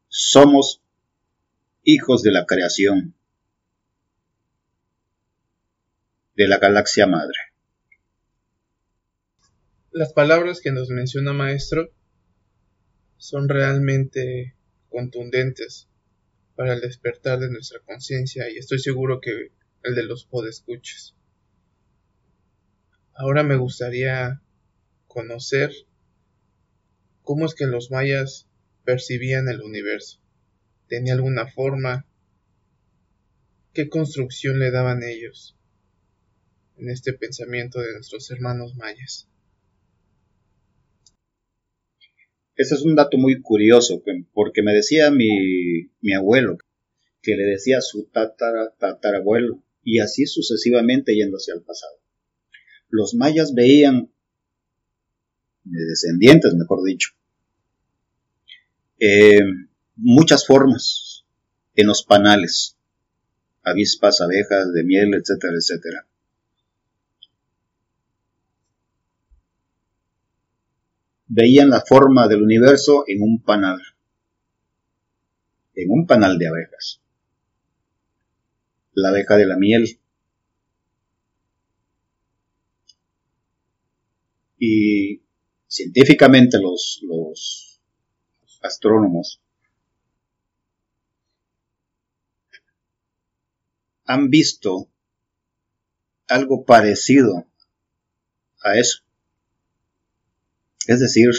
somos 0.08 0.82
hijos 1.84 2.22
de 2.22 2.32
la 2.32 2.46
creación, 2.46 3.14
de 6.36 6.48
la 6.48 6.58
galaxia 6.58 7.06
madre. 7.06 7.38
Las 9.96 10.12
palabras 10.12 10.60
que 10.60 10.72
nos 10.72 10.90
menciona 10.90 11.32
maestro 11.32 11.88
son 13.16 13.48
realmente 13.48 14.56
contundentes 14.88 15.86
para 16.56 16.72
el 16.72 16.80
despertar 16.80 17.38
de 17.38 17.48
nuestra 17.48 17.78
conciencia 17.78 18.50
y 18.50 18.56
estoy 18.56 18.80
seguro 18.80 19.20
que 19.20 19.52
el 19.84 19.94
de 19.94 20.02
los 20.02 20.24
podescuches. 20.24 21.14
Ahora 23.14 23.44
me 23.44 23.54
gustaría 23.54 24.42
conocer 25.06 25.70
cómo 27.22 27.46
es 27.46 27.54
que 27.54 27.66
los 27.66 27.92
mayas 27.92 28.48
percibían 28.82 29.48
el 29.48 29.62
universo. 29.62 30.20
¿Tenía 30.88 31.12
alguna 31.12 31.46
forma? 31.46 32.04
¿Qué 33.72 33.88
construcción 33.88 34.58
le 34.58 34.72
daban 34.72 35.04
ellos 35.04 35.56
en 36.78 36.90
este 36.90 37.12
pensamiento 37.12 37.78
de 37.78 37.92
nuestros 37.92 38.28
hermanos 38.32 38.74
mayas? 38.74 39.28
Ese 42.56 42.76
es 42.76 42.82
un 42.82 42.94
dato 42.94 43.18
muy 43.18 43.40
curioso, 43.42 44.02
porque 44.32 44.62
me 44.62 44.73
decía 44.73 45.11
mi, 45.11 45.90
mi 46.00 46.14
abuelo, 46.14 46.56
que 47.20 47.37
le 47.37 47.44
decía 47.44 47.80
su 47.80 48.04
tatara, 48.04 48.73
tatarabuelo, 48.78 49.62
y 49.82 49.99
así 49.99 50.26
sucesivamente 50.26 51.14
yendo 51.14 51.37
hacia 51.37 51.54
el 51.54 51.62
pasado. 51.62 51.94
Los 52.88 53.14
mayas 53.14 53.54
veían, 53.54 54.11
descendientes 55.64 56.54
mejor 56.54 56.84
dicho, 56.84 57.11
eh, 59.00 59.40
muchas 59.96 60.46
formas 60.46 61.25
en 61.75 61.88
los 61.88 62.04
panales, 62.04 62.76
avispas, 63.62 64.20
abejas, 64.20 64.73
de 64.73 64.84
miel, 64.84 65.14
etcétera, 65.14 65.54
etcétera. 65.56 66.06
Veían 71.36 71.68
la 71.68 71.80
forma 71.80 72.28
del 72.28 72.44
universo 72.44 73.02
en 73.08 73.20
un 73.20 73.42
panal, 73.42 73.80
en 75.74 75.90
un 75.90 76.06
panal 76.06 76.38
de 76.38 76.46
abejas. 76.46 77.00
La 78.92 79.08
abeja 79.08 79.36
de 79.36 79.46
la 79.46 79.56
miel. 79.56 79.98
Y 84.60 85.22
científicamente 85.66 86.60
los, 86.60 87.00
los 87.02 87.80
astrónomos 88.62 89.40
han 94.04 94.30
visto 94.30 94.88
algo 96.28 96.64
parecido 96.64 97.44
a 98.62 98.78
eso. 98.78 99.04
Es 100.86 101.00
decir, 101.00 101.30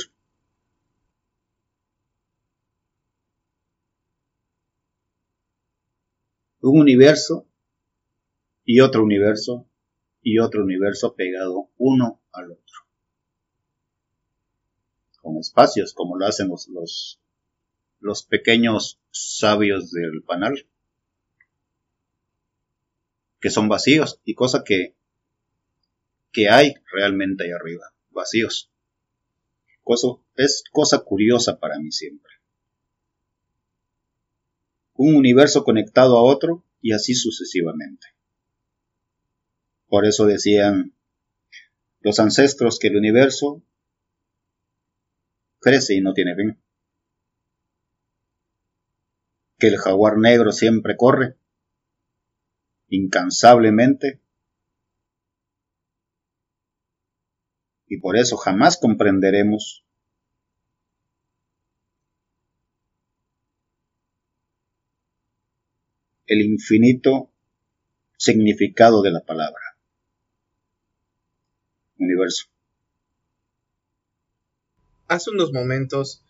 un 6.61 6.79
universo 6.79 7.47
y 8.63 8.79
otro 8.79 9.03
universo 9.03 9.67
y 10.21 10.39
otro 10.39 10.63
universo 10.63 11.15
pegado 11.15 11.69
uno 11.77 12.21
al 12.31 12.51
otro. 12.51 12.79
Con 15.21 15.37
espacios 15.37 15.93
como 15.93 16.17
lo 16.17 16.25
hacen 16.25 16.47
los, 16.49 16.67
los, 16.69 17.21
los 17.99 18.23
pequeños 18.23 18.99
sabios 19.11 19.91
del 19.91 20.23
panal 20.23 20.67
que 23.39 23.51
son 23.51 23.69
vacíos 23.69 24.19
y 24.25 24.33
cosa 24.33 24.63
que, 24.63 24.95
que 26.31 26.49
hay 26.49 26.73
realmente 26.91 27.43
ahí 27.43 27.51
arriba, 27.51 27.93
vacíos. 28.09 28.71
Es 30.35 30.63
cosa 30.71 30.99
curiosa 30.99 31.59
para 31.59 31.79
mí 31.79 31.91
siempre. 31.91 32.31
Un 34.93 35.15
universo 35.15 35.63
conectado 35.63 36.17
a 36.17 36.23
otro 36.23 36.63
y 36.81 36.93
así 36.93 37.13
sucesivamente. 37.13 38.07
Por 39.87 40.05
eso 40.05 40.25
decían 40.25 40.93
los 42.01 42.19
ancestros 42.19 42.79
que 42.79 42.87
el 42.87 42.97
universo 42.97 43.63
crece 45.59 45.95
y 45.95 46.01
no 46.01 46.13
tiene 46.13 46.35
fin. 46.35 46.59
Que 49.57 49.67
el 49.67 49.77
jaguar 49.77 50.17
negro 50.17 50.51
siempre 50.51 50.95
corre 50.97 51.37
incansablemente 52.89 54.21
y 57.87 57.99
por 57.99 58.17
eso 58.17 58.37
jamás 58.37 58.77
comprenderemos 58.77 59.85
el 66.27 66.41
infinito 66.41 67.29
significado 68.17 69.01
de 69.01 69.11
la 69.11 69.21
palabra. 69.21 69.77
Universo. 71.97 72.47
Hace 75.07 75.29
unos 75.29 75.53
momentos 75.53 76.23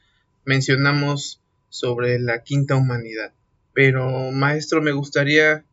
mencionamos 0.43 1.41
sobre 1.69 2.19
la 2.19 2.43
quinta 2.43 2.75
humanidad, 2.75 3.33
pero 3.73 4.31
maestro, 4.31 4.81
me 4.81 4.91
gustaría 4.91 5.65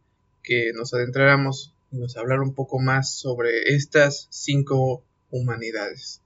que 0.42 0.73
nos 0.75 0.95
adentráramos 0.95 1.75
y 1.90 1.99
nos 1.99 2.16
hablara 2.16 2.42
un 2.42 2.55
poco 2.55 2.79
más 2.79 3.12
sobre 3.14 3.75
estas 3.75 4.29
cinco 4.31 5.05
humanidades. 5.33 6.23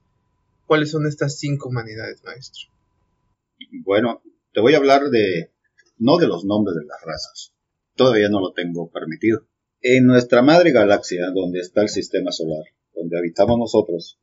¿Cuáles 0.67 0.91
son 0.91 1.07
estas 1.07 1.39
cinco 1.39 1.69
humanidades, 1.69 2.23
maestro? 2.23 2.67
Bueno, 3.83 4.21
te 4.53 4.61
voy 4.61 4.73
a 4.73 4.77
hablar 4.77 5.09
de, 5.09 5.51
no 5.97 6.17
de 6.17 6.27
los 6.27 6.45
nombres 6.45 6.75
de 6.75 6.85
las 6.85 7.01
razas, 7.03 7.53
todavía 7.95 8.29
no 8.29 8.39
lo 8.39 8.53
tengo 8.53 8.91
permitido. 8.91 9.47
En 9.81 10.05
nuestra 10.05 10.41
madre 10.41 10.71
galaxia, 10.71 11.31
donde 11.33 11.59
está 11.59 11.81
el 11.81 11.89
sistema 11.89 12.31
solar, 12.31 12.65
donde 12.93 13.17
habitamos 13.17 13.57
nosotros, 13.57 14.19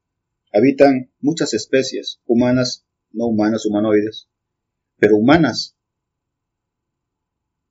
habitan 0.53 1.11
muchas 1.21 1.55
especies, 1.55 2.21
humanas, 2.27 2.87
no 3.11 3.27
humanas, 3.27 3.67
humanoides, 3.67 4.29
pero 4.99 5.17
humanas 5.17 5.77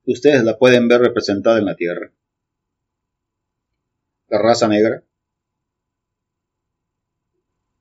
ustedes 0.06 0.43
la 0.43 0.58
pueden 0.58 0.88
ver 0.88 1.02
representada 1.02 1.60
en 1.60 1.65
la 1.65 1.76
Tierra. 1.76 2.12
La 4.28 4.39
raza 4.39 4.67
negra, 4.67 5.04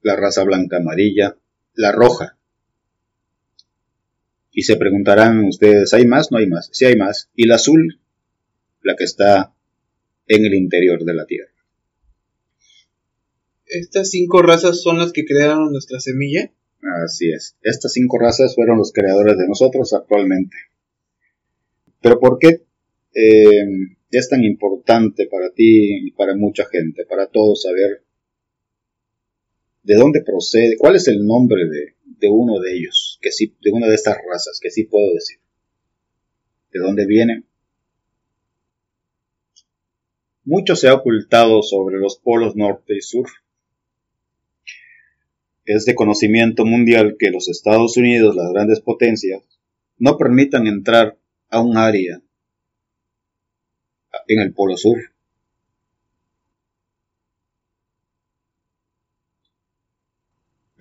la 0.02 0.16
raza 0.16 0.44
blanca 0.44 0.78
amarilla, 0.78 1.36
la 1.74 1.92
roja. 1.92 2.36
Y 4.50 4.62
se 4.62 4.76
preguntarán 4.76 5.44
ustedes, 5.44 5.94
¿hay 5.94 6.06
más? 6.06 6.30
No 6.30 6.38
hay 6.38 6.46
más. 6.46 6.68
Sí 6.72 6.84
hay 6.84 6.96
más. 6.96 7.30
Y 7.34 7.46
la 7.46 7.54
azul, 7.54 8.00
la 8.82 8.94
que 8.96 9.04
está 9.04 9.54
en 10.26 10.44
el 10.44 10.54
interior 10.54 11.04
de 11.04 11.14
la 11.14 11.24
Tierra. 11.24 11.50
¿Estas 13.66 14.10
cinco 14.10 14.42
razas 14.42 14.82
son 14.82 14.98
las 14.98 15.12
que 15.12 15.24
crearon 15.24 15.72
nuestra 15.72 15.98
semilla? 16.00 16.52
Así 17.04 17.30
es. 17.30 17.56
Estas 17.62 17.92
cinco 17.92 18.18
razas 18.18 18.54
fueron 18.54 18.76
los 18.76 18.92
creadores 18.92 19.38
de 19.38 19.48
nosotros 19.48 19.94
actualmente. 19.94 20.56
Pero 22.02 22.18
¿por 22.18 22.38
qué 22.38 22.64
eh, 23.14 23.96
es 24.10 24.28
tan 24.28 24.42
importante 24.42 25.26
para 25.26 25.50
ti 25.50 26.06
y 26.06 26.10
para 26.10 26.36
mucha 26.36 26.66
gente, 26.66 27.06
para 27.06 27.28
todos 27.28 27.62
saber 27.62 28.02
de 29.82 29.94
dónde 29.96 30.22
procede, 30.22 30.76
cuál 30.78 30.96
es 30.96 31.08
el 31.08 31.24
nombre 31.24 31.62
de, 31.64 32.28
uno 32.28 32.60
de 32.60 32.76
ellos, 32.76 33.18
que 33.20 33.32
sí, 33.32 33.56
de 33.60 33.72
una 33.72 33.88
de 33.88 33.96
estas 33.96 34.16
razas, 34.30 34.60
que 34.60 34.70
sí 34.70 34.84
puedo 34.84 35.12
decir, 35.12 35.38
de 36.72 36.80
dónde 36.80 37.06
viene? 37.06 37.44
Mucho 40.44 40.76
se 40.76 40.88
ha 40.88 40.94
ocultado 40.94 41.62
sobre 41.62 41.98
los 41.98 42.18
polos 42.18 42.56
norte 42.56 42.96
y 42.96 43.00
sur. 43.00 43.28
Es 45.64 45.84
de 45.84 45.94
conocimiento 45.94 46.64
mundial 46.64 47.16
que 47.18 47.30
los 47.30 47.48
Estados 47.48 47.96
Unidos, 47.96 48.34
las 48.34 48.52
grandes 48.52 48.80
potencias, 48.80 49.42
no 49.98 50.16
permitan 50.16 50.66
entrar 50.66 51.16
a 51.48 51.60
un 51.60 51.76
área 51.76 52.20
en 54.26 54.40
el 54.40 54.52
Polo 54.52 54.76
Sur. 54.76 55.11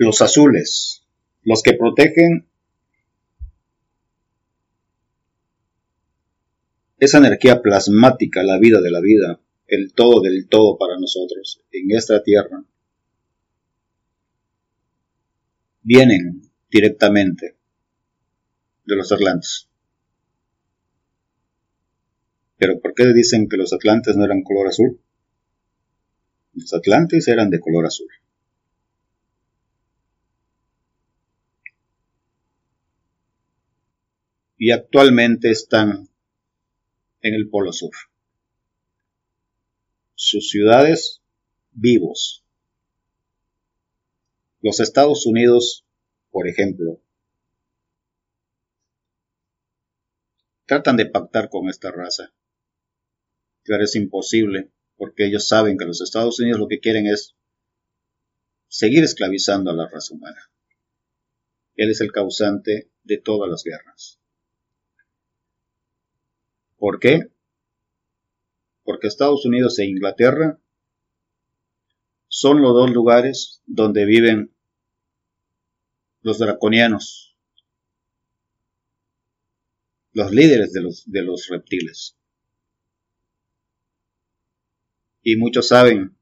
Los 0.03 0.19
azules, 0.23 1.03
los 1.43 1.61
que 1.61 1.73
protegen 1.73 2.47
esa 6.97 7.19
energía 7.19 7.61
plasmática, 7.61 8.41
la 8.41 8.57
vida 8.57 8.81
de 8.81 8.89
la 8.89 8.99
vida, 8.99 9.39
el 9.67 9.93
todo 9.93 10.21
del 10.21 10.47
todo 10.47 10.79
para 10.79 10.97
nosotros 10.99 11.61
en 11.71 11.95
esta 11.95 12.23
tierra, 12.23 12.63
vienen 15.83 16.49
directamente 16.71 17.57
de 18.85 18.95
los 18.95 19.11
Atlantes. 19.11 19.69
Pero 22.57 22.79
¿por 22.79 22.95
qué 22.95 23.13
dicen 23.13 23.47
que 23.47 23.57
los 23.57 23.71
atlantes 23.71 24.17
no 24.17 24.25
eran 24.25 24.41
color 24.41 24.67
azul? 24.67 24.99
Los 26.55 26.73
atlantes 26.73 27.27
eran 27.27 27.51
de 27.51 27.59
color 27.59 27.85
azul. 27.85 28.09
Y 34.63 34.69
actualmente 34.69 35.49
están 35.49 36.07
en 37.21 37.33
el 37.33 37.49
Polo 37.49 37.73
Sur. 37.73 37.95
Sus 40.13 40.51
ciudades 40.51 41.23
vivos. 41.71 42.45
Los 44.59 44.79
Estados 44.79 45.25
Unidos, 45.25 45.83
por 46.29 46.47
ejemplo, 46.47 47.01
tratan 50.67 50.95
de 50.95 51.07
pactar 51.07 51.49
con 51.49 51.67
esta 51.67 51.89
raza 51.89 52.31
Claro, 53.63 53.83
es 53.83 53.95
imposible, 53.95 54.71
porque 54.95 55.25
ellos 55.25 55.47
saben 55.47 55.75
que 55.79 55.85
los 55.85 56.01
Estados 56.01 56.39
Unidos 56.39 56.59
lo 56.59 56.67
que 56.67 56.79
quieren 56.79 57.07
es 57.07 57.35
seguir 58.67 59.03
esclavizando 59.03 59.71
a 59.71 59.73
la 59.75 59.87
raza 59.87 60.13
humana. 60.13 60.51
Él 61.73 61.89
es 61.89 61.99
el 62.01 62.11
causante 62.11 62.91
de 63.01 63.17
todas 63.17 63.49
las 63.49 63.63
guerras. 63.63 64.20
¿Por 66.81 66.97
qué? 66.97 67.31
Porque 68.83 69.05
Estados 69.05 69.45
Unidos 69.45 69.77
e 69.77 69.85
Inglaterra 69.85 70.59
son 72.27 72.59
los 72.63 72.73
dos 72.73 72.89
lugares 72.89 73.61
donde 73.67 74.03
viven 74.03 74.51
los 76.23 76.39
draconianos, 76.39 77.37
los 80.13 80.31
líderes 80.31 80.73
de 80.73 80.81
los, 80.81 81.03
de 81.05 81.21
los 81.21 81.49
reptiles. 81.49 82.17
Y 85.21 85.35
muchos 85.35 85.67
saben 85.67 86.17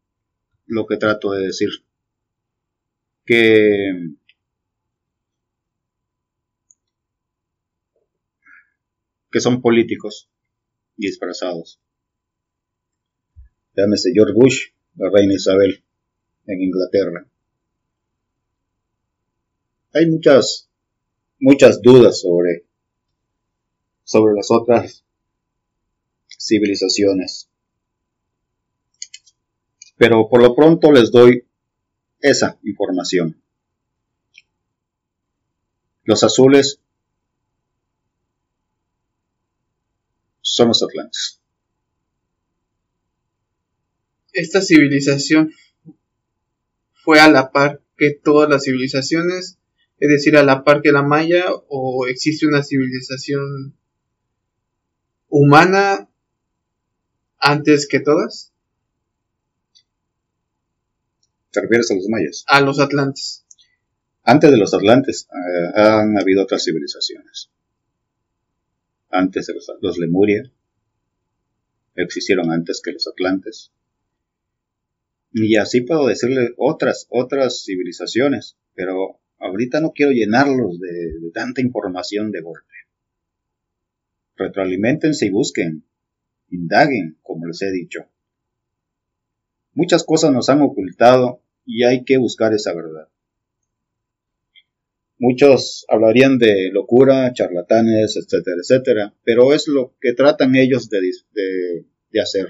lo 0.65 0.85
que 0.87 0.97
trato 0.97 1.31
de 1.31 1.45
decir. 1.45 1.69
Que 3.25 4.09
que 9.31 9.39
son 9.39 9.61
políticos 9.61 10.28
disfrazados. 10.99 11.79
Llámese 13.75 14.11
George 14.13 14.33
Bush, 14.33 14.67
la 14.95 15.09
reina 15.09 15.33
Isabel 15.33 15.83
en 16.45 16.61
Inglaterra. 16.61 17.25
Hay 19.93 20.05
muchas, 20.07 20.69
muchas 21.39 21.81
dudas 21.81 22.21
sobre, 22.21 22.65
sobre 24.03 24.35
las 24.35 24.47
otras 24.51 25.03
civilizaciones. 26.37 27.49
Pero 29.97 30.29
por 30.29 30.41
lo 30.41 30.55
pronto 30.55 30.91
les 30.91 31.11
doy 31.11 31.45
esa 32.19 32.59
información. 32.63 33.41
Los 36.03 36.23
azules 36.23 36.81
son 40.59 40.67
los 40.67 40.83
atlantes. 40.83 41.39
Esta 44.33 44.61
civilización 44.61 45.53
fue 46.93 47.21
a 47.21 47.29
la 47.29 47.51
par 47.51 47.81
que 47.97 48.11
todas 48.11 48.49
las 48.49 48.65
civilizaciones, 48.65 49.57
es 49.99 50.09
decir, 50.09 50.35
a 50.35 50.43
la 50.43 50.65
par 50.65 50.81
que 50.81 50.91
la 50.91 51.01
maya, 51.01 51.45
o 51.69 52.07
existe 52.07 52.45
una 52.45 52.61
civilización 52.61 53.73
humana 55.29 56.09
antes 57.37 57.87
que 57.87 58.01
todas? 58.01 58.51
¿Te 61.51 61.61
refieres 61.61 61.89
a 61.89 61.95
los 61.95 62.07
mayas? 62.09 62.43
A 62.47 62.59
los 62.59 62.79
atlantes. 62.79 63.45
Antes 64.23 64.51
de 64.51 64.57
los 64.57 64.73
atlantes 64.73 65.27
eh, 65.31 65.79
han 65.79 66.17
habido 66.19 66.43
otras 66.43 66.65
civilizaciones 66.65 67.49
antes 69.09 69.47
de 69.47 69.53
los, 69.81 69.97
Lemuria, 69.97 70.51
existieron 71.95 72.51
antes 72.51 72.81
que 72.83 72.91
los 72.91 73.07
Atlantes. 73.07 73.71
Y 75.31 75.57
así 75.57 75.81
puedo 75.81 76.07
decirle 76.07 76.53
otras, 76.57 77.07
otras 77.09 77.63
civilizaciones, 77.63 78.57
pero 78.73 79.19
ahorita 79.37 79.79
no 79.79 79.91
quiero 79.91 80.11
llenarlos 80.11 80.79
de, 80.79 81.19
de 81.19 81.31
tanta 81.31 81.61
información 81.61 82.31
de 82.31 82.41
golpe. 82.41 82.65
Retroalimentense 84.35 85.25
y 85.25 85.29
busquen, 85.29 85.83
indaguen, 86.49 87.17
como 87.21 87.45
les 87.45 87.61
he 87.61 87.71
dicho. 87.71 88.07
Muchas 89.73 90.03
cosas 90.03 90.31
nos 90.31 90.49
han 90.49 90.61
ocultado 90.61 91.41
y 91.65 91.83
hay 91.83 92.03
que 92.03 92.17
buscar 92.17 92.53
esa 92.53 92.73
verdad. 92.73 93.09
Muchos 95.21 95.85
hablarían 95.89 96.37
de 96.37 96.69
locura, 96.71 97.33
charlatanes, 97.33 98.15
etcétera, 98.15 98.55
etcétera, 98.61 99.13
pero 99.25 99.53
es 99.53 99.67
lo 99.67 99.93
que 99.99 100.13
tratan 100.13 100.55
ellos 100.55 100.89
de, 100.89 101.01
de, 102.09 102.21
hacer, 102.21 102.47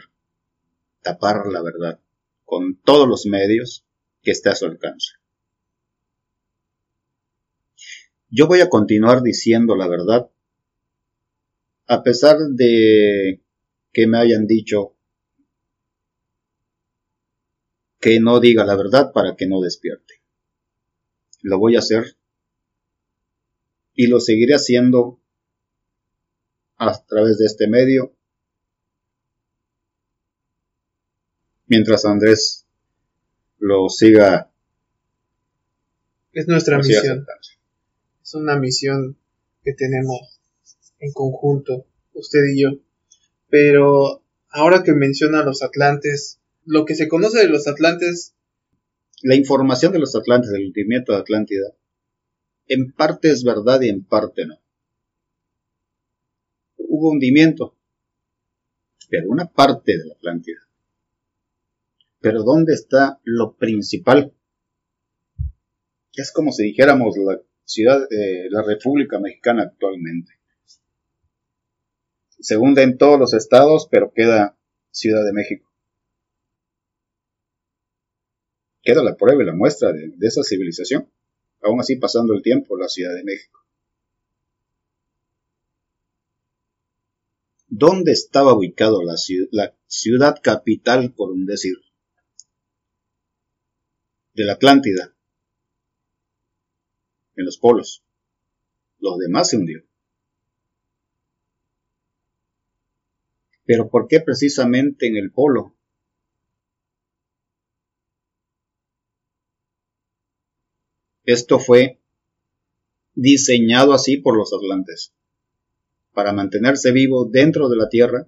tapar 1.02 1.48
la 1.48 1.64
verdad 1.64 2.00
con 2.46 2.80
todos 2.80 3.08
los 3.08 3.26
medios 3.26 3.86
que 4.22 4.30
esté 4.30 4.50
a 4.50 4.56
su 4.56 4.68
alcance. 4.68 5.14
Yo 8.30 8.46
voy 8.46 8.62
a 8.62 8.70
continuar 8.70 9.24
diciendo 9.24 9.76
la 9.76 9.88
verdad, 9.88 10.30
a 11.88 12.04
pesar 12.04 12.38
de 12.52 13.42
que 13.92 14.06
me 14.06 14.20
hayan 14.20 14.46
dicho 14.46 14.96
que 18.00 18.20
no 18.20 18.40
diga 18.40 18.64
la 18.64 18.76
verdad 18.76 19.12
para 19.12 19.36
que 19.36 19.48
no 19.48 19.60
despierte. 19.60 20.22
Lo 21.42 21.58
voy 21.58 21.76
a 21.76 21.80
hacer 21.80 22.19
y 24.00 24.08
lo 24.08 24.22
seguiré 24.22 24.54
haciendo 24.54 25.20
a 26.78 27.06
través 27.06 27.38
de 27.38 27.46
este 27.48 27.68
medio 27.68 28.14
mientras 31.68 32.06
Andrés 32.06 32.66
lo 33.58 33.90
siga. 33.90 34.50
Es 36.32 36.48
nuestra 36.48 36.78
misión. 36.78 37.26
Es 38.24 38.34
una 38.36 38.58
misión 38.58 39.18
que 39.66 39.74
tenemos 39.74 40.40
en 41.00 41.12
conjunto, 41.12 41.86
usted 42.14 42.40
y 42.54 42.62
yo. 42.62 42.70
Pero 43.50 44.24
ahora 44.50 44.84
que 44.84 44.94
menciona 44.94 45.44
los 45.44 45.62
Atlantes, 45.62 46.40
lo 46.64 46.86
que 46.86 46.96
se 46.96 47.10
conoce 47.10 47.40
de 47.40 47.50
los 47.50 47.68
Atlantes. 47.68 48.34
La 49.24 49.36
información 49.36 49.92
de 49.92 50.00
los 50.00 50.16
Atlantes, 50.16 50.52
del 50.52 50.68
hundimiento 50.68 51.12
de 51.12 51.18
Atlántida, 51.18 51.76
en 52.70 52.92
parte 52.92 53.32
es 53.32 53.44
verdad 53.44 53.82
y 53.82 53.90
en 53.90 54.06
parte 54.06 54.46
no. 54.46 54.62
Hubo 56.78 57.10
hundimiento, 57.10 57.76
pero 59.10 59.30
una 59.30 59.52
parte 59.52 59.98
de 59.98 60.06
la 60.06 60.14
Atlántida. 60.14 60.60
Pero 62.22 62.44
¿dónde 62.44 62.74
está 62.74 63.20
lo 63.24 63.56
principal? 63.56 64.34
Es 66.14 66.32
como 66.32 66.52
si 66.52 66.64
dijéramos 66.64 67.18
la 67.18 67.42
ciudad, 67.66 68.08
de 68.08 68.48
la 68.50 68.62
República 68.62 69.20
Mexicana 69.20 69.64
actualmente. 69.64 70.34
Se 72.40 72.56
hunde 72.58 72.84
en 72.84 72.98
todos 72.98 73.20
los 73.20 73.34
estados, 73.34 73.88
pero 73.90 74.14
queda 74.14 74.58
Ciudad 74.92 75.24
de 75.24 75.34
México. 75.34 75.72
Queda 78.82 79.04
la 79.04 79.16
prueba 79.16 79.44
y 79.44 79.46
la 79.46 79.54
muestra 79.54 79.92
de 79.92 80.28
esa 80.28 80.44
civilización 80.44 81.10
aún 81.62 81.80
así 81.80 81.96
pasando 81.98 82.34
el 82.34 82.42
tiempo, 82.42 82.78
la 82.78 82.88
Ciudad 82.88 83.14
de 83.16 83.24
México. 83.24 83.60
¿Dónde 87.68 88.12
estaba 88.12 88.58
ubicado 88.58 89.04
la, 89.04 89.16
ciudad, 89.86 90.42
capital, 90.42 91.14
por 91.14 91.32
un 91.32 91.46
decir? 91.46 91.76
De 94.34 94.44
la 94.44 94.54
Atlántida. 94.54 95.16
En 97.36 97.46
los 97.46 97.58
polos. 97.58 98.04
Los 98.98 99.18
demás 99.20 99.50
se 99.50 99.58
hundió. 99.58 99.84
Pero 103.66 103.88
¿por 103.88 104.08
qué 104.08 104.20
precisamente 104.20 105.08
en 105.08 105.16
el 105.16 105.32
polo? 105.32 105.79
Esto 111.30 111.60
fue 111.60 112.00
diseñado 113.14 113.94
así 113.94 114.18
por 114.18 114.36
los 114.36 114.52
atlantes, 114.52 115.14
para 116.12 116.34
mantenerse 116.34 116.92
vivo 116.92 117.26
dentro 117.26 117.70
de 117.70 117.78
la 117.78 117.88
Tierra 117.88 118.28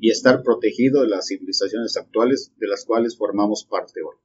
y 0.00 0.10
estar 0.10 0.42
protegido 0.42 1.02
de 1.02 1.08
las 1.08 1.26
civilizaciones 1.26 1.98
actuales 1.98 2.50
de 2.56 2.66
las 2.66 2.86
cuales 2.86 3.18
formamos 3.18 3.66
parte 3.66 4.00
hoy. 4.00 4.16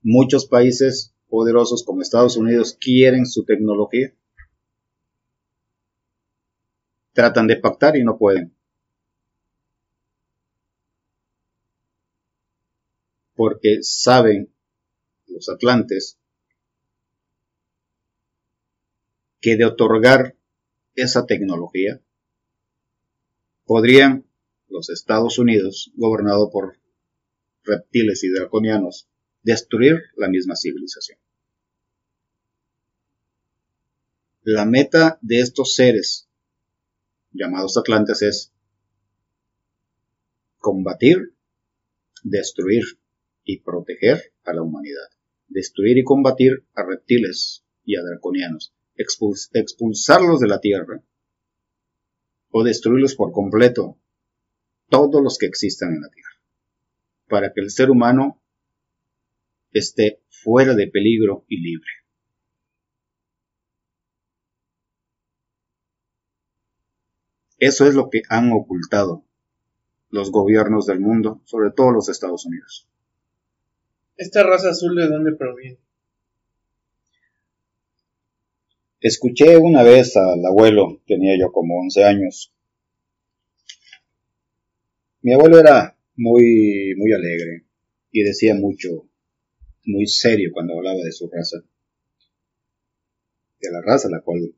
Muchos 0.00 0.46
países 0.46 1.12
poderosos 1.28 1.84
como 1.84 2.00
Estados 2.00 2.38
Unidos 2.38 2.78
quieren 2.80 3.26
su 3.26 3.44
tecnología. 3.44 4.14
Tratan 7.12 7.46
de 7.46 7.56
pactar 7.56 7.94
y 7.98 8.04
no 8.04 8.16
pueden. 8.16 8.56
Porque 13.34 13.82
saben 13.82 14.50
los 15.30 15.48
atlantes, 15.48 16.18
que 19.40 19.56
de 19.56 19.64
otorgar 19.64 20.36
esa 20.94 21.26
tecnología, 21.26 22.00
podrían 23.64 24.26
los 24.68 24.90
Estados 24.90 25.38
Unidos, 25.38 25.92
gobernado 25.94 26.50
por 26.50 26.78
reptiles 27.64 28.22
y 28.24 28.30
draconianos, 28.30 29.08
destruir 29.42 29.96
la 30.16 30.28
misma 30.28 30.56
civilización. 30.56 31.18
La 34.42 34.64
meta 34.64 35.18
de 35.22 35.40
estos 35.40 35.74
seres 35.74 36.28
llamados 37.32 37.76
atlantes 37.76 38.22
es 38.22 38.52
combatir, 40.58 41.34
destruir 42.22 42.82
y 43.44 43.60
proteger 43.60 44.32
a 44.44 44.52
la 44.52 44.62
humanidad 44.62 45.08
destruir 45.50 45.98
y 45.98 46.04
combatir 46.04 46.64
a 46.74 46.84
reptiles 46.84 47.64
y 47.84 47.96
a 47.96 48.02
draconianos, 48.02 48.72
expulsarlos 48.96 50.40
de 50.40 50.48
la 50.48 50.60
tierra 50.60 51.02
o 52.50 52.64
destruirlos 52.64 53.14
por 53.14 53.32
completo, 53.32 53.98
todos 54.88 55.22
los 55.22 55.38
que 55.38 55.46
existan 55.46 55.94
en 55.94 56.00
la 56.00 56.08
tierra, 56.08 56.42
para 57.28 57.52
que 57.52 57.60
el 57.60 57.70
ser 57.70 57.90
humano 57.90 58.42
esté 59.72 60.22
fuera 60.28 60.74
de 60.74 60.88
peligro 60.88 61.44
y 61.48 61.60
libre. 61.60 61.90
Eso 67.58 67.86
es 67.86 67.94
lo 67.94 68.08
que 68.08 68.22
han 68.28 68.50
ocultado 68.52 69.24
los 70.08 70.32
gobiernos 70.32 70.86
del 70.86 70.98
mundo, 70.98 71.40
sobre 71.44 71.70
todo 71.70 71.92
los 71.92 72.08
Estados 72.08 72.46
Unidos. 72.46 72.88
¿Esta 74.20 74.42
raza 74.42 74.68
azul 74.68 74.94
de 74.96 75.08
dónde 75.08 75.32
proviene? 75.32 75.78
Escuché 79.00 79.56
una 79.56 79.82
vez 79.82 80.14
al 80.18 80.44
abuelo, 80.44 81.00
tenía 81.06 81.38
yo 81.38 81.50
como 81.50 81.80
11 81.80 82.04
años. 82.04 82.52
Mi 85.22 85.32
abuelo 85.32 85.58
era 85.58 85.96
muy, 86.16 86.94
muy 86.98 87.12
alegre 87.14 87.64
y 88.12 88.22
decía 88.22 88.54
mucho, 88.54 89.08
muy 89.86 90.06
serio 90.06 90.50
cuando 90.52 90.74
hablaba 90.74 90.98
de 91.02 91.12
su 91.12 91.26
raza. 91.30 91.56
De 93.58 93.70
la 93.72 93.80
raza 93.80 94.08
a 94.08 94.10
la 94.10 94.20
cual 94.20 94.54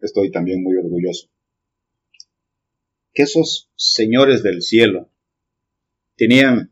estoy 0.00 0.30
también 0.30 0.62
muy 0.62 0.78
orgulloso 0.78 1.28
que 3.12 3.24
esos 3.24 3.70
señores 3.76 4.42
del 4.42 4.62
cielo 4.62 5.10
tenían 6.16 6.71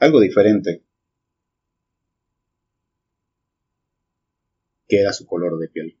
algo 0.00 0.20
diferente, 0.20 0.82
que 4.88 5.00
era 5.00 5.12
su 5.12 5.26
color 5.26 5.58
de 5.58 5.68
piel. 5.68 5.98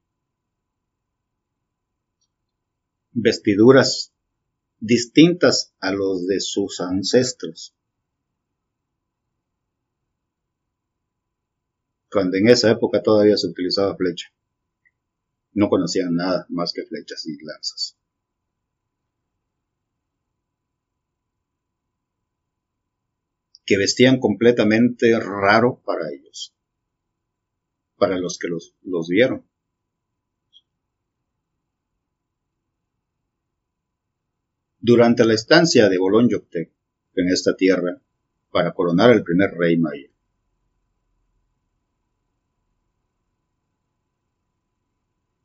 Vestiduras 3.12 4.12
distintas 4.80 5.72
a 5.80 5.92
los 5.92 6.26
de 6.26 6.40
sus 6.40 6.80
ancestros. 6.80 7.74
Cuando 12.10 12.36
en 12.38 12.48
esa 12.48 12.72
época 12.72 13.02
todavía 13.02 13.36
se 13.36 13.46
utilizaba 13.46 13.96
flecha 13.96 14.32
no 15.52 15.68
conocían 15.68 16.14
nada 16.14 16.46
más 16.48 16.72
que 16.72 16.84
flechas 16.84 17.26
y 17.26 17.36
lanzas. 17.44 17.96
Que 23.70 23.78
vestían 23.78 24.18
completamente 24.18 25.16
raro 25.20 25.80
para 25.86 26.10
ellos, 26.10 26.52
para 27.96 28.18
los 28.18 28.36
que 28.36 28.48
los, 28.48 28.74
vieron. 29.08 29.46
Durante 34.80 35.24
la 35.24 35.34
estancia 35.34 35.88
de 35.88 35.98
Bolón 35.98 36.28
Yocte 36.28 36.72
en 37.14 37.28
esta 37.28 37.54
tierra, 37.54 38.02
para 38.50 38.72
coronar 38.72 39.10
al 39.10 39.22
primer 39.22 39.52
rey 39.52 39.78
maya, 39.78 40.10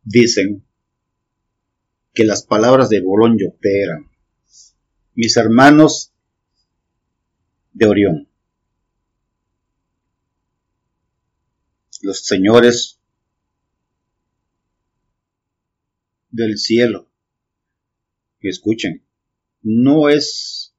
dicen 0.03 0.65
que 2.11 2.23
las 2.23 2.43
palabras 2.43 2.89
de 2.89 3.01
Bolonyo 3.01 3.53
eran 3.61 4.09
mis 5.13 5.38
hermanos 5.38 6.14
de 7.75 7.85
Orión, 7.88 8.29
los 12.01 12.25
señores 12.25 13.01
del 16.29 16.57
cielo, 16.57 17.09
que 18.39 18.47
escuchen, 18.47 19.05
no 19.61 20.07
es 20.07 20.73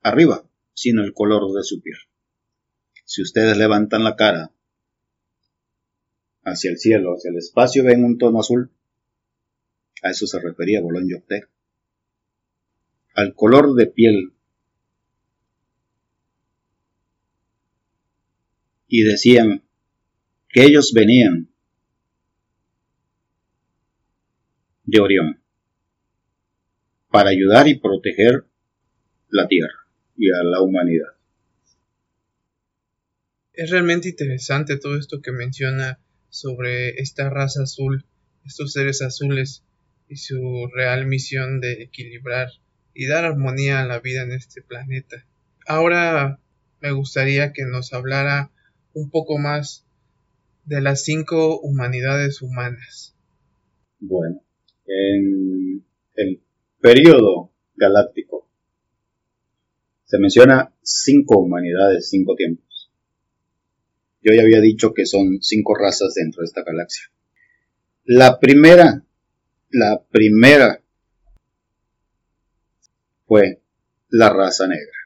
arriba, 0.00 0.48
sino 0.72 1.02
el 1.04 1.12
color 1.12 1.52
de 1.52 1.62
su 1.62 1.82
piel. 1.82 1.98
Si 3.04 3.20
ustedes 3.20 3.58
levantan 3.58 4.02
la 4.02 4.16
cara 4.16 4.50
hacia 6.44 6.70
el 6.70 6.78
cielo, 6.78 7.12
hacia 7.12 7.30
el 7.30 7.36
espacio, 7.36 7.84
ven 7.84 8.02
un 8.02 8.16
tono 8.16 8.40
azul. 8.40 8.70
A 10.02 10.10
eso 10.10 10.26
se 10.26 10.40
refería 10.40 10.80
Bolón 10.80 11.06
Yocté. 11.06 11.44
Al 13.14 13.34
color 13.34 13.74
de 13.74 13.86
piel. 13.88 14.32
Y 18.94 19.04
decían 19.04 19.64
que 20.50 20.64
ellos 20.64 20.92
venían 20.94 21.48
de 24.84 25.00
Orión 25.00 25.42
para 27.10 27.30
ayudar 27.30 27.68
y 27.68 27.78
proteger 27.78 28.44
la 29.30 29.48
Tierra 29.48 29.86
y 30.14 30.30
a 30.30 30.42
la 30.42 30.60
humanidad. 30.60 31.08
Es 33.54 33.70
realmente 33.70 34.10
interesante 34.10 34.76
todo 34.76 34.98
esto 34.98 35.22
que 35.22 35.32
menciona 35.32 35.98
sobre 36.28 37.00
esta 37.00 37.30
raza 37.30 37.62
azul, 37.62 38.04
estos 38.44 38.74
seres 38.74 39.00
azules 39.00 39.64
y 40.06 40.16
su 40.16 40.68
real 40.74 41.06
misión 41.06 41.60
de 41.60 41.82
equilibrar 41.82 42.48
y 42.92 43.06
dar 43.06 43.24
armonía 43.24 43.80
a 43.80 43.86
la 43.86 44.00
vida 44.00 44.20
en 44.24 44.32
este 44.32 44.60
planeta. 44.60 45.24
Ahora 45.66 46.40
me 46.82 46.92
gustaría 46.92 47.54
que 47.54 47.64
nos 47.64 47.94
hablara 47.94 48.50
un 48.94 49.10
poco 49.10 49.38
más 49.38 49.84
de 50.64 50.80
las 50.80 51.04
cinco 51.04 51.60
humanidades 51.60 52.42
humanas. 52.42 53.14
Bueno, 53.98 54.42
en 54.86 55.84
el 56.14 56.42
periodo 56.80 57.50
galáctico 57.76 58.48
se 60.04 60.18
menciona 60.18 60.74
cinco 60.82 61.38
humanidades, 61.38 62.10
cinco 62.10 62.34
tiempos. 62.34 62.90
Yo 64.20 64.34
ya 64.34 64.42
había 64.42 64.60
dicho 64.60 64.92
que 64.92 65.06
son 65.06 65.38
cinco 65.40 65.74
razas 65.74 66.14
dentro 66.14 66.40
de 66.40 66.44
esta 66.44 66.62
galaxia. 66.62 67.10
La 68.04 68.38
primera, 68.38 69.04
la 69.70 70.02
primera 70.10 70.82
fue 73.26 73.62
la 74.10 74.28
raza 74.28 74.66
negra. 74.66 75.01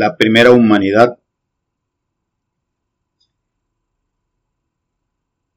La 0.00 0.16
primera 0.16 0.52
humanidad. 0.52 1.18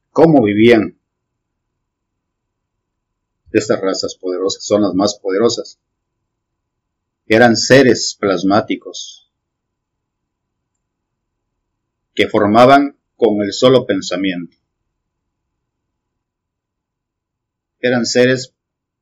¿Cómo 0.10 0.43
vivían 0.43 0.97
estas 3.51 3.80
razas 3.80 4.15
poderosas? 4.15 4.65
Son 4.65 4.82
las 4.82 4.95
más 4.95 5.19
poderosas. 5.19 5.80
Eran 7.27 7.56
seres 7.56 8.17
plasmáticos, 8.19 9.32
que 12.15 12.27
formaban 12.27 12.97
con 13.17 13.43
el 13.43 13.54
solo 13.54 13.86
pensamiento. 13.86 14.58
Eran 17.80 18.08
seres 18.08 18.56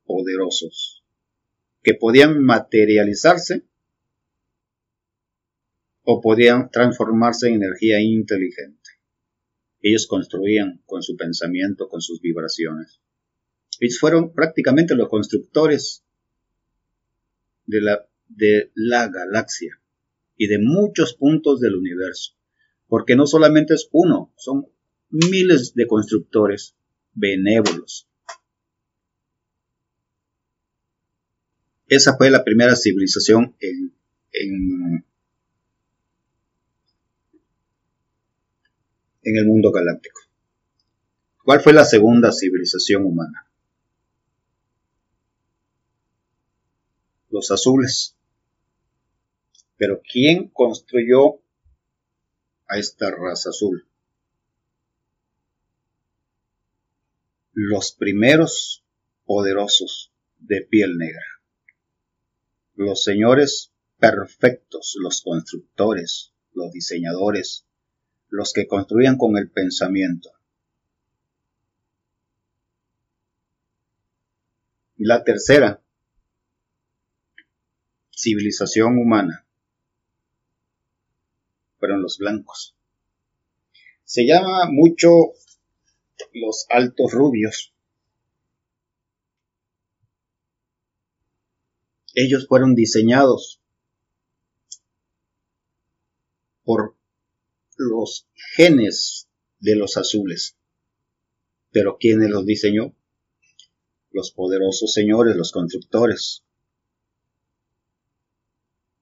poderosos, 0.04 1.02
que 1.82 1.94
podían 1.94 2.44
materializarse 2.44 3.69
o 6.04 6.20
podían 6.20 6.70
transformarse 6.70 7.48
en 7.48 7.56
energía 7.56 8.00
inteligente. 8.00 8.90
Ellos 9.80 10.06
construían 10.06 10.82
con 10.86 11.02
su 11.02 11.16
pensamiento, 11.16 11.88
con 11.88 12.00
sus 12.00 12.20
vibraciones. 12.20 13.00
Ellos 13.78 13.98
fueron 13.98 14.32
prácticamente 14.32 14.94
los 14.94 15.08
constructores 15.08 16.04
de 17.66 17.80
la, 17.80 18.06
de 18.28 18.72
la 18.74 19.08
galaxia 19.08 19.80
y 20.36 20.48
de 20.48 20.58
muchos 20.58 21.14
puntos 21.14 21.60
del 21.60 21.76
universo 21.76 22.34
porque 22.90 23.14
no 23.14 23.26
solamente 23.26 23.72
es 23.72 23.88
uno, 23.92 24.34
son 24.36 24.66
miles 25.10 25.74
de 25.74 25.86
constructores 25.86 26.74
benévolos. 27.14 28.08
Esa 31.86 32.16
fue 32.16 32.30
la 32.30 32.44
primera 32.44 32.74
civilización 32.74 33.56
en, 33.60 33.94
en, 34.32 35.06
en 39.22 39.36
el 39.36 39.46
mundo 39.46 39.70
galáctico. 39.70 40.20
¿Cuál 41.44 41.60
fue 41.60 41.72
la 41.72 41.84
segunda 41.84 42.32
civilización 42.32 43.04
humana? 43.04 43.46
Los 47.30 47.50
azules. 47.50 48.16
Pero 49.76 50.00
¿quién 50.02 50.48
construyó 50.48 51.40
a 52.70 52.78
esta 52.78 53.10
raza 53.10 53.50
azul. 53.50 53.84
Los 57.52 57.92
primeros 57.92 58.84
poderosos 59.26 60.12
de 60.38 60.62
piel 60.62 60.96
negra. 60.96 61.24
los 62.76 63.02
señores 63.02 63.72
perfectos, 63.98 64.96
los 65.00 65.20
constructores, 65.20 66.32
los 66.54 66.72
diseñadores, 66.72 67.66
los 68.30 68.52
que 68.52 68.66
construían 68.66 69.18
con 69.18 69.36
el 69.36 69.50
pensamiento. 69.50 70.30
La 74.96 75.24
tercera, 75.24 75.82
civilización 78.10 78.98
humana, 78.98 79.44
fueron 81.78 82.02
los 82.02 82.18
blancos. 82.18 82.76
Se 84.04 84.26
llama 84.26 84.66
mucho 84.70 85.08
los 86.34 86.66
altos 86.68 87.12
rubios. 87.12 87.72
Ellos 92.14 92.46
fueron 92.46 92.74
diseñados 92.74 93.60
por 96.64 96.99
los 97.80 98.28
genes 98.56 99.28
de 99.58 99.76
los 99.76 99.96
azules. 99.96 100.56
Pero 101.72 101.96
¿quiénes 101.98 102.30
los 102.30 102.44
diseñó? 102.44 102.94
Los 104.10 104.32
poderosos 104.32 104.92
señores, 104.92 105.36
los 105.36 105.52
constructores. 105.52 106.44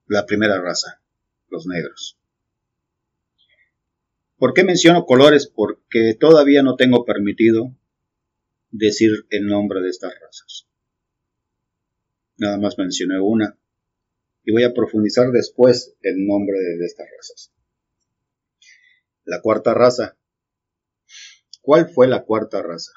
La 0.06 0.26
primera 0.26 0.60
raza, 0.60 1.02
los 1.48 1.66
negros. 1.66 2.18
¿Por 4.36 4.54
qué 4.54 4.62
menciono 4.62 5.04
colores? 5.04 5.46
Porque 5.48 6.14
todavía 6.18 6.62
no 6.62 6.76
tengo 6.76 7.04
permitido 7.04 7.74
decir 8.70 9.10
el 9.30 9.46
nombre 9.46 9.80
de 9.80 9.88
estas 9.88 10.12
razas. 10.20 10.68
Nada 12.36 12.58
más 12.58 12.78
mencioné 12.78 13.18
una 13.20 13.58
y 14.44 14.52
voy 14.52 14.62
a 14.62 14.72
profundizar 14.72 15.30
después 15.32 15.96
el 16.02 16.24
nombre 16.26 16.56
de, 16.58 16.86
estas 16.86 17.06
razas. 17.16 17.52
La 19.30 19.42
cuarta 19.42 19.74
raza. 19.74 20.16
¿Cuál 21.60 21.90
fue 21.90 22.08
la 22.08 22.24
cuarta 22.24 22.62
raza? 22.62 22.92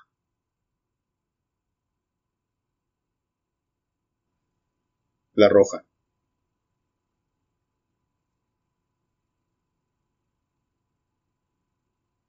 La 5.34 5.50
roja. 5.50 5.86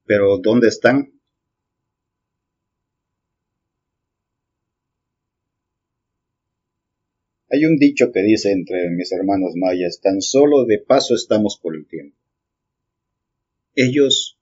Pero 0.05 0.39
¿dónde 0.39 0.67
están? 0.67 1.13
Hay 7.51 7.65
un 7.67 7.77
dicho 7.77 8.11
que 8.11 8.23
dice 8.23 8.51
entre 8.51 8.91
mis 8.91 9.13
hermanos 9.13 9.53
mayas, 9.55 10.01
tan 10.01 10.21
solo 10.21 10.65
de 10.65 10.81
paso 10.81 11.15
estamos 11.15 11.57
por 11.63 11.77
el 11.77 11.87
tiempo. 11.87 12.22
Ellos 13.75 14.39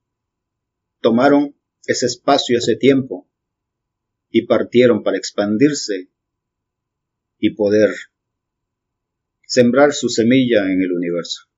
tomaron 1.01 1.57
ese 1.87 2.07
espacio, 2.07 2.59
ese 2.59 2.77
tiempo, 2.77 3.29
y 4.31 4.47
partieron 4.47 5.03
para 5.03 5.17
expandirse 5.17 6.11
y 7.39 7.55
poder 7.55 7.91
sembrar 9.45 9.93
su 9.93 10.09
semilla 10.09 10.65
en 10.71 10.81
el 10.83 10.93
universo, 10.93 11.49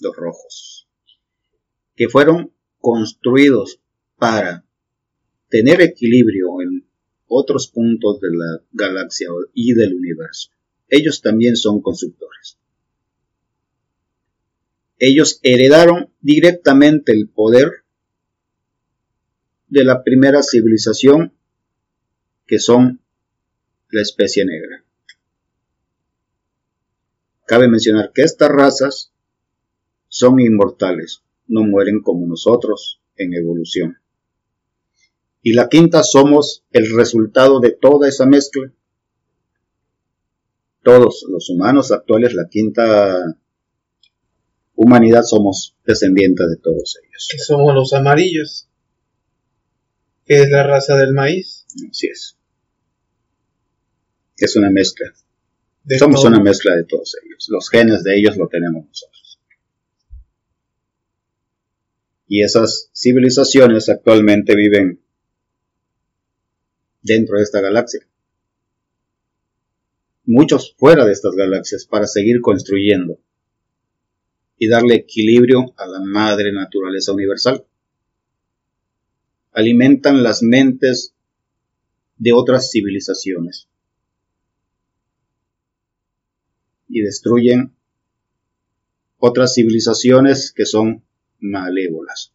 los 0.00 0.16
rojos, 0.16 0.88
que 1.94 2.08
fueron 2.08 2.54
construidos 2.78 3.80
para 4.16 4.64
tener 5.48 5.80
equilibrio 5.80 6.60
en 6.62 6.88
otros 7.26 7.68
puntos 7.68 8.20
de 8.20 8.28
la 8.30 8.62
galaxia 8.72 9.28
y 9.52 9.74
del 9.74 9.94
universo. 9.94 10.50
Ellos 10.88 11.20
también 11.20 11.56
son 11.56 11.82
constructores. 11.82 12.58
Ellos 14.98 15.40
heredaron 15.42 16.10
directamente 16.20 17.12
el 17.12 17.28
poder 17.28 17.84
de 19.68 19.84
la 19.84 20.02
primera 20.02 20.42
civilización 20.42 21.34
que 22.46 22.58
son 22.58 23.00
la 23.90 24.02
especie 24.02 24.44
negra. 24.44 24.84
Cabe 27.46 27.68
mencionar 27.68 28.12
que 28.12 28.22
estas 28.22 28.50
razas 28.50 29.12
son 30.08 30.40
inmortales, 30.40 31.22
no 31.46 31.62
mueren 31.62 32.00
como 32.00 32.26
nosotros 32.26 33.00
en 33.16 33.34
evolución. 33.34 33.98
Y 35.42 35.52
la 35.52 35.68
quinta 35.68 36.02
somos 36.02 36.64
el 36.72 36.96
resultado 36.96 37.60
de 37.60 37.70
toda 37.70 38.08
esa 38.08 38.26
mezcla. 38.26 38.72
Todos 40.82 41.24
los 41.28 41.48
humanos 41.50 41.92
actuales, 41.92 42.34
la 42.34 42.48
quinta 42.48 43.36
humanidad, 44.76 45.22
somos 45.22 45.74
descendientes 45.84 46.48
de 46.48 46.56
todos 46.56 46.98
ellos. 47.02 47.28
somos 47.46 47.74
los 47.74 47.92
amarillos, 47.92 48.68
que 50.24 50.42
es 50.42 50.50
la 50.50 50.62
raza 50.62 50.96
del 50.96 51.12
maíz. 51.12 51.66
Así 51.90 52.06
es. 52.06 52.36
Es 54.36 54.54
una 54.56 54.70
mezcla. 54.70 55.12
somos 55.98 56.24
una 56.24 56.40
mezcla 56.40 56.76
de 56.76 56.84
todos 56.84 57.16
ellos. 57.24 57.46
Los 57.48 57.70
genes 57.70 58.04
de 58.04 58.18
ellos 58.18 58.36
lo 58.36 58.48
tenemos 58.48 58.86
nosotros. 58.86 59.40
Y 62.28 62.42
esas 62.42 62.90
civilizaciones 62.94 63.88
actualmente 63.88 64.54
viven 64.54 65.00
dentro 67.02 67.38
de 67.38 67.44
esta 67.44 67.60
galaxia. 67.60 68.06
Muchos 70.24 70.74
fuera 70.76 71.06
de 71.06 71.12
estas 71.12 71.36
galaxias 71.36 71.86
para 71.86 72.08
seguir 72.08 72.40
construyendo 72.40 73.20
y 74.58 74.68
darle 74.68 74.94
equilibrio 74.94 75.74
a 75.76 75.86
la 75.86 76.00
madre 76.00 76.52
naturaleza 76.52 77.12
universal. 77.12 77.64
Alimentan 79.52 80.22
las 80.22 80.42
mentes 80.42 81.14
de 82.18 82.32
otras 82.32 82.70
civilizaciones 82.70 83.68
y 86.88 87.02
destruyen 87.02 87.74
otras 89.18 89.54
civilizaciones 89.54 90.52
que 90.52 90.64
son 90.64 91.02
malévolas. 91.40 92.32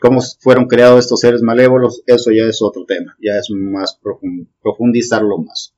¿Cómo 0.00 0.20
fueron 0.40 0.66
creados 0.66 1.04
estos 1.04 1.20
seres 1.20 1.42
malévolos? 1.42 2.02
Eso 2.06 2.32
ya 2.32 2.42
es 2.44 2.60
otro 2.60 2.84
tema, 2.84 3.16
ya 3.22 3.38
es 3.38 3.48
más 3.50 4.00
profundizarlo 4.60 5.38
más. 5.38 5.74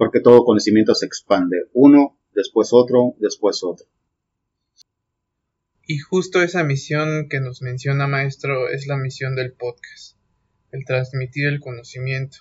Porque 0.00 0.20
todo 0.20 0.46
conocimiento 0.46 0.94
se 0.94 1.04
expande, 1.04 1.58
uno, 1.74 2.16
después 2.34 2.70
otro, 2.72 3.16
después 3.18 3.60
otro. 3.62 3.86
Y 5.86 5.98
justo 5.98 6.40
esa 6.40 6.64
misión 6.64 7.28
que 7.28 7.38
nos 7.38 7.60
menciona 7.60 8.06
maestro 8.06 8.70
es 8.70 8.86
la 8.86 8.96
misión 8.96 9.36
del 9.36 9.52
podcast, 9.52 10.16
el 10.72 10.86
transmitir 10.86 11.48
el 11.48 11.60
conocimiento 11.60 12.38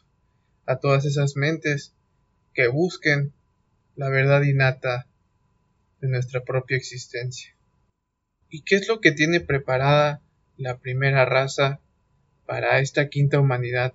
a 0.65 0.78
todas 0.78 1.04
esas 1.04 1.36
mentes 1.36 1.93
que 2.54 2.69
busquen 2.69 3.34
la 3.98 4.08
verdad 4.08 4.43
innata 4.43 5.06
de 6.00 6.08
nuestra 6.08 6.45
propia 6.45 6.78
existencia. 6.78 7.54
¿Y 8.50 8.62
qué 8.62 8.78
es 8.78 8.88
lo 8.88 9.02
que 9.02 9.12
tiene 9.12 9.41
preparada 9.41 10.22
la 10.56 10.78
primera 10.78 11.26
raza 11.26 11.82
para 12.45 12.80
esta 12.80 13.10
quinta 13.10 13.38
humanidad, 13.38 13.93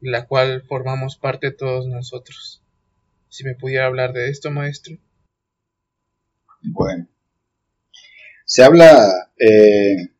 la 0.00 0.24
cual 0.24 0.62
formamos 0.62 1.18
parte 1.18 1.50
todos 1.50 1.86
nosotros? 1.86 2.62
Si 3.30 3.44
me 3.44 3.54
pudiera 3.54 3.86
hablar 3.86 4.12
de 4.12 4.28
esto, 4.28 4.50
maestro. 4.50 4.98
Bueno, 6.62 7.08
se 8.44 8.64
habla 8.64 9.32
eh, 9.38 10.10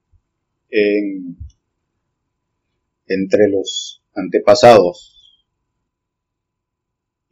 entre 3.07 3.49
los 3.51 4.03
antepasados 4.15 5.45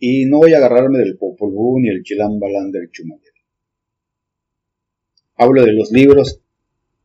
y 0.01 0.27
no 0.27 0.39
voy 0.39 0.53
a 0.53 0.59
agarrarme 0.59 0.99
del 0.99 1.17
Popol 1.17 1.53
Vuh 1.53 1.81
ni 1.81 1.89
el 1.89 2.03
Chilambalán 2.03 2.73
del 2.73 2.91
Chumayel. 2.91 3.33
Hablo 5.37 5.65
de 5.65 5.73
los 5.73 5.93
libros 5.93 6.41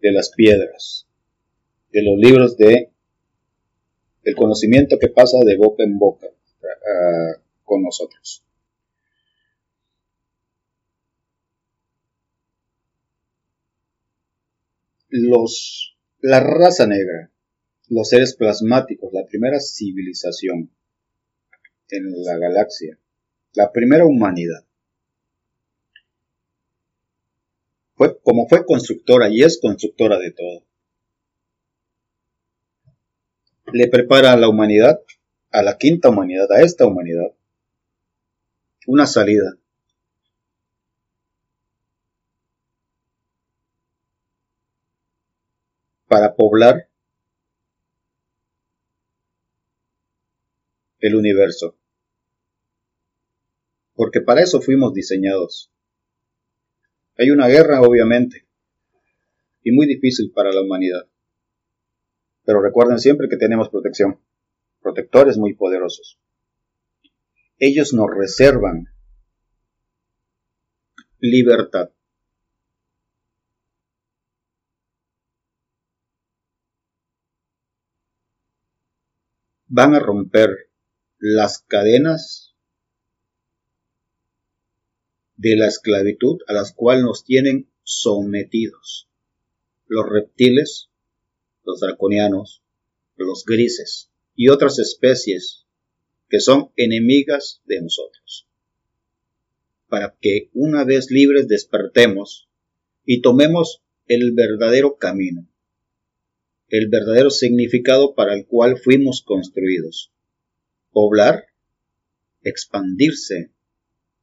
de 0.01 0.11
las 0.11 0.31
piedras, 0.31 1.07
de 1.91 2.01
los 2.01 2.17
libros 2.17 2.57
de 2.57 2.91
el 4.23 4.35
conocimiento 4.35 4.97
que 4.99 5.09
pasa 5.09 5.37
de 5.45 5.57
boca 5.57 5.83
en 5.83 5.99
boca 5.99 6.27
ah, 6.27 7.39
con 7.63 7.83
nosotros. 7.83 8.43
Los, 15.15 15.95
la 16.21 16.39
raza 16.39 16.87
negra, 16.87 17.31
los 17.89 18.09
seres 18.09 18.35
plasmáticos, 18.35 19.13
la 19.13 19.25
primera 19.27 19.59
civilización 19.59 20.71
en 21.89 22.23
la 22.23 22.37
galaxia, 22.39 22.97
la 23.53 23.71
primera 23.71 24.05
humanidad, 24.05 24.65
Fue, 27.95 28.19
como 28.21 28.47
fue 28.47 28.65
constructora 28.65 29.29
y 29.29 29.43
es 29.43 29.59
constructora 29.61 30.17
de 30.17 30.31
todo. 30.31 30.65
Le 33.71 33.87
prepara 33.87 34.33
a 34.33 34.37
la 34.37 34.49
humanidad 34.49 34.99
a 35.53 35.61
la 35.61 35.77
quinta 35.77 36.09
humanidad, 36.09 36.51
a 36.51 36.61
esta 36.61 36.85
humanidad, 36.87 37.31
una 38.87 39.05
salida. 39.05 39.55
Para 46.13 46.35
poblar 46.35 46.91
el 50.99 51.15
universo. 51.15 51.75
Porque 53.95 54.21
para 54.21 54.43
eso 54.43 54.61
fuimos 54.61 54.93
diseñados. 54.93 55.73
Hay 57.17 57.31
una 57.31 57.47
guerra, 57.47 57.81
obviamente, 57.81 58.47
y 59.63 59.71
muy 59.71 59.87
difícil 59.87 60.31
para 60.31 60.51
la 60.51 60.61
humanidad. 60.61 61.09
Pero 62.43 62.61
recuerden 62.61 62.99
siempre 62.99 63.27
que 63.27 63.37
tenemos 63.37 63.69
protección, 63.69 64.21
protectores 64.83 65.39
muy 65.39 65.55
poderosos. 65.55 66.21
Ellos 67.57 67.91
nos 67.91 68.11
reservan 68.15 68.85
libertad. 71.17 71.89
Van 79.75 79.95
a 79.95 79.99
romper 79.99 80.69
las 81.17 81.57
cadenas 81.67 82.55
de 85.35 85.55
la 85.55 85.65
esclavitud 85.65 86.37
a 86.47 86.53
las 86.53 86.73
cuales 86.73 87.03
nos 87.03 87.25
tienen 87.25 87.71
sometidos 87.81 89.09
los 89.87 90.07
reptiles, 90.07 90.91
los 91.63 91.79
draconianos, 91.79 92.61
los 93.15 93.45
grises 93.45 94.11
y 94.35 94.49
otras 94.49 94.77
especies 94.77 95.65
que 96.29 96.39
son 96.39 96.71
enemigas 96.75 97.63
de 97.65 97.81
nosotros. 97.81 98.47
Para 99.87 100.15
que 100.21 100.51
una 100.53 100.83
vez 100.85 101.09
libres 101.09 101.47
despertemos 101.47 102.47
y 103.05 103.21
tomemos 103.21 103.81
el 104.05 104.33
verdadero 104.33 104.97
camino, 104.97 105.49
el 106.73 106.87
verdadero 106.87 107.29
significado 107.29 108.15
para 108.15 108.33
el 108.33 108.47
cual 108.47 108.79
fuimos 108.79 109.21
construidos. 109.21 110.11
Poblar, 110.91 111.45
expandirse 112.41 113.51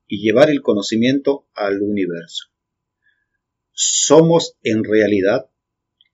y 0.09 0.21
llevar 0.21 0.51
el 0.51 0.61
conocimiento 0.61 1.47
al 1.55 1.81
universo. 1.81 2.49
Somos 3.71 4.57
en 4.65 4.83
realidad 4.83 5.49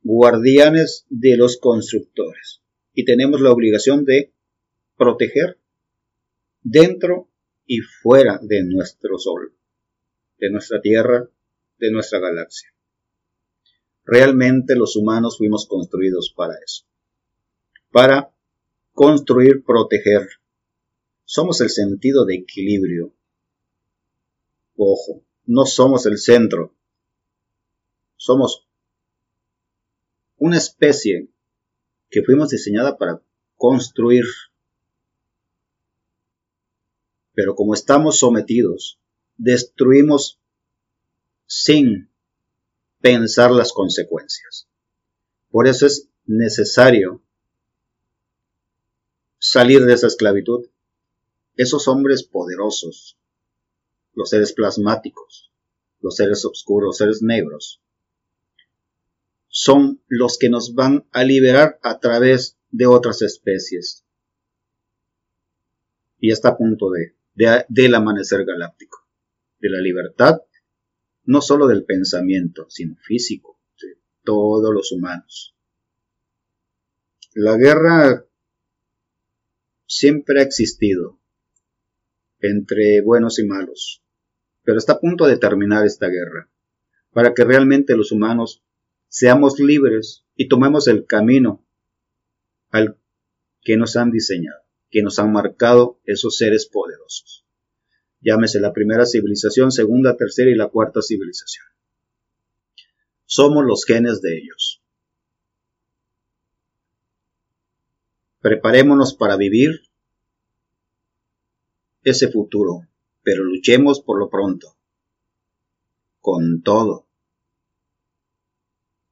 guardianes 0.02 1.06
de 1.08 1.38
los 1.38 1.56
constructores 1.56 2.60
y 2.92 3.06
tenemos 3.06 3.40
la 3.40 3.50
obligación 3.50 4.04
de 4.04 4.34
proteger 4.98 5.58
dentro 6.62 7.30
y 7.64 7.78
fuera 7.78 8.40
de 8.42 8.62
nuestro 8.62 9.16
Sol, 9.16 9.54
de 10.36 10.50
nuestra 10.50 10.82
Tierra, 10.82 11.30
de 11.78 11.90
nuestra 11.90 12.18
galaxia. 12.18 12.75
Realmente 14.06 14.76
los 14.76 14.94
humanos 14.94 15.36
fuimos 15.36 15.66
construidos 15.66 16.32
para 16.34 16.54
eso, 16.64 16.84
para 17.90 18.32
construir, 18.92 19.64
proteger. 19.64 20.28
Somos 21.24 21.60
el 21.60 21.70
sentido 21.70 22.24
de 22.24 22.36
equilibrio. 22.36 23.12
Ojo, 24.76 25.24
no 25.44 25.66
somos 25.66 26.06
el 26.06 26.18
centro. 26.18 26.72
Somos 28.16 28.68
una 30.36 30.56
especie 30.56 31.28
que 32.08 32.22
fuimos 32.22 32.50
diseñada 32.50 32.96
para 32.98 33.20
construir. 33.56 34.24
Pero 37.34 37.56
como 37.56 37.74
estamos 37.74 38.20
sometidos, 38.20 39.00
destruimos 39.36 40.40
sin 41.46 42.08
pensar 43.06 43.52
las 43.52 43.72
consecuencias. 43.72 44.68
Por 45.50 45.68
eso 45.68 45.86
es 45.86 46.08
necesario 46.24 47.22
salir 49.38 49.84
de 49.84 49.92
esa 49.92 50.08
esclavitud. 50.08 50.66
Esos 51.54 51.86
hombres 51.86 52.24
poderosos, 52.24 53.16
los 54.12 54.30
seres 54.30 54.52
plasmáticos, 54.52 55.52
los 56.00 56.16
seres 56.16 56.44
oscuros, 56.44 56.88
los 56.88 56.96
seres 56.96 57.22
negros, 57.22 57.80
son 59.46 60.02
los 60.08 60.36
que 60.36 60.48
nos 60.48 60.74
van 60.74 61.06
a 61.12 61.22
liberar 61.22 61.78
a 61.84 62.00
través 62.00 62.58
de 62.72 62.86
otras 62.86 63.22
especies. 63.22 64.04
Y 66.18 66.32
está 66.32 66.48
a 66.48 66.56
punto 66.56 66.90
de, 66.90 67.14
del 67.68 67.94
amanecer 67.94 68.44
galáctico, 68.44 69.06
de 69.60 69.70
la 69.70 69.80
libertad, 69.80 70.40
no 71.26 71.40
solo 71.40 71.66
del 71.66 71.84
pensamiento, 71.84 72.66
sino 72.70 72.96
físico, 72.96 73.58
de 73.80 73.98
todos 74.24 74.72
los 74.72 74.92
humanos. 74.92 75.54
La 77.34 77.56
guerra 77.56 78.24
siempre 79.86 80.40
ha 80.40 80.42
existido 80.42 81.20
entre 82.40 83.00
buenos 83.02 83.38
y 83.38 83.46
malos, 83.46 84.02
pero 84.62 84.78
está 84.78 84.94
a 84.94 85.00
punto 85.00 85.26
de 85.26 85.38
terminar 85.38 85.86
esta 85.86 86.08
guerra, 86.08 86.50
para 87.12 87.34
que 87.34 87.44
realmente 87.44 87.96
los 87.96 88.12
humanos 88.12 88.62
seamos 89.08 89.58
libres 89.58 90.24
y 90.34 90.48
tomemos 90.48 90.88
el 90.88 91.06
camino 91.06 91.64
al 92.70 92.98
que 93.62 93.76
nos 93.76 93.96
han 93.96 94.10
diseñado, 94.10 94.62
que 94.90 95.02
nos 95.02 95.18
han 95.18 95.32
marcado 95.32 96.00
esos 96.04 96.36
seres 96.36 96.66
poderosos. 96.66 97.45
Llámese 98.20 98.60
la 98.60 98.72
primera 98.72 99.06
civilización, 99.06 99.70
segunda, 99.70 100.16
tercera 100.16 100.50
y 100.50 100.54
la 100.54 100.68
cuarta 100.68 101.00
civilización. 101.02 101.66
Somos 103.24 103.64
los 103.64 103.84
genes 103.84 104.20
de 104.20 104.38
ellos. 104.38 104.82
Preparémonos 108.40 109.14
para 109.14 109.36
vivir 109.36 109.88
ese 112.02 112.30
futuro, 112.30 112.82
pero 113.22 113.42
luchemos 113.42 114.00
por 114.00 114.18
lo 114.18 114.30
pronto, 114.30 114.76
con 116.20 116.62
todo 116.62 117.06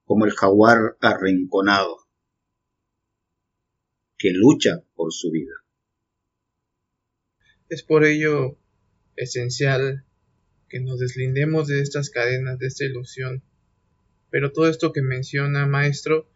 como 0.05 0.25
el 0.25 0.31
jaguar 0.31 0.97
arrinconado, 1.01 1.97
que 4.17 4.31
lucha 4.31 4.83
por 4.95 5.11
su 5.11 5.31
vida. 5.31 5.53
Es 7.67 7.83
por 7.83 8.05
ello 8.05 8.57
esencial 9.15 10.05
que 10.69 10.79
nos 10.79 10.99
deslindemos 10.99 11.67
de 11.67 11.81
estas 11.81 12.09
cadenas, 12.09 12.59
de 12.59 12.67
esta 12.67 12.85
ilusión. 12.85 13.43
Pero 14.29 14.51
todo 14.51 14.69
esto 14.69 14.91
que 14.91 15.01
menciona 15.01 15.65
Maestro 15.65 16.29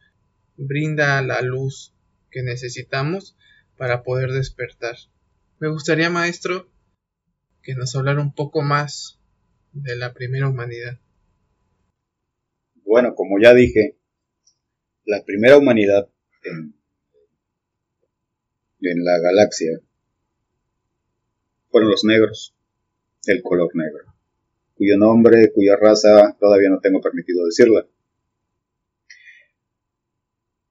brinda 0.57 1.21
la 1.21 1.41
luz 1.41 1.93
que 2.31 2.43
necesitamos 2.43 3.35
para 3.77 4.03
poder 4.03 4.31
despertar. 4.31 4.97
Me 5.59 5.69
gustaría, 5.69 6.09
Maestro, 6.09 6.69
que 7.63 7.75
nos 7.75 7.95
hablara 7.95 8.21
un 8.21 8.33
poco 8.33 8.61
más 8.61 9.19
de 9.73 9.95
la 9.95 10.13
primera 10.13 10.47
humanidad. 10.47 10.99
Bueno, 12.83 13.13
como 13.15 13.39
ya 13.41 13.53
dije, 13.53 13.97
la 15.05 15.23
primera 15.25 15.57
humanidad 15.57 16.09
en, 16.43 16.73
la 18.79 19.19
galaxia 19.19 19.79
fueron 21.69 21.89
los 21.91 22.03
negros, 22.03 22.55
el 23.25 23.41
color 23.41 23.75
negro, 23.75 24.13
cuyo 24.75 24.97
nombre, 24.97 25.51
cuya 25.53 25.75
raza 25.75 26.35
todavía 26.39 26.69
no 26.69 26.79
tengo 26.79 27.01
permitido 27.01 27.45
decirla. 27.45 27.87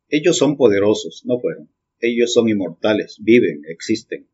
Ellos 0.09 0.39
son 0.39 0.57
poderosos, 0.57 1.25
no 1.27 1.39
fueron. 1.39 1.69
Ellos 2.01 2.33
son 2.33 2.49
inmortales, 2.49 3.19
viven, 3.21 3.63
existen. 3.69 4.27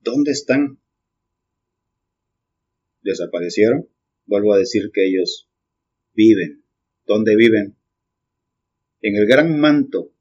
¿Dónde 0.00 0.32
están? 0.32 0.78
¿Desaparecieron? 3.02 3.88
Vuelvo 4.26 4.54
a 4.54 4.58
decir 4.58 4.90
que 4.92 5.06
ellos 5.06 5.48
viven. 6.14 6.64
¿Dónde 7.06 7.36
viven? 7.36 7.76
En 9.02 9.16
el 9.16 9.26
gran 9.26 9.58
manto 9.58 10.12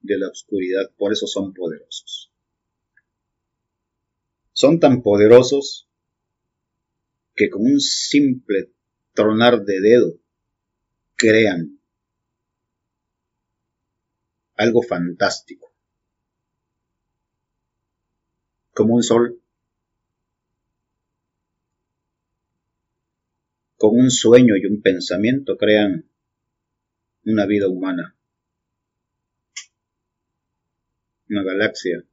de 0.00 0.18
la 0.18 0.28
oscuridad, 0.28 0.90
por 0.96 1.12
eso 1.12 1.26
son 1.26 1.52
poderosos. 1.52 2.15
Son 4.58 4.80
tan 4.80 5.02
poderosos 5.02 5.86
que 7.34 7.50
con 7.50 7.60
un 7.60 7.78
simple 7.78 8.72
tronar 9.12 9.64
de 9.66 9.80
dedo 9.82 10.18
crean 11.14 11.78
algo 14.54 14.80
fantástico, 14.80 15.70
como 18.72 18.94
un 18.94 19.02
sol. 19.02 19.42
Con 23.76 24.00
un 24.00 24.10
sueño 24.10 24.54
y 24.56 24.64
un 24.64 24.80
pensamiento 24.80 25.58
crean 25.58 26.08
una 27.26 27.44
vida 27.44 27.68
humana. 27.68 28.16
una 31.28 31.42
galaxia, 31.42 32.04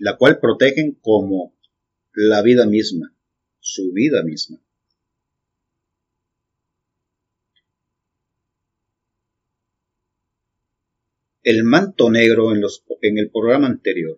la 0.00 0.16
cual 0.16 0.40
protegen 0.40 0.98
como 1.02 1.54
la 2.14 2.42
vida 2.42 2.66
misma, 2.66 3.14
su 3.58 3.92
vida 3.92 4.22
misma. 4.24 4.58
El 11.42 11.64
manto 11.64 12.10
negro 12.10 12.50
en, 12.54 12.62
el 13.18 13.30
programa 13.30 13.66
anterior 13.66 14.16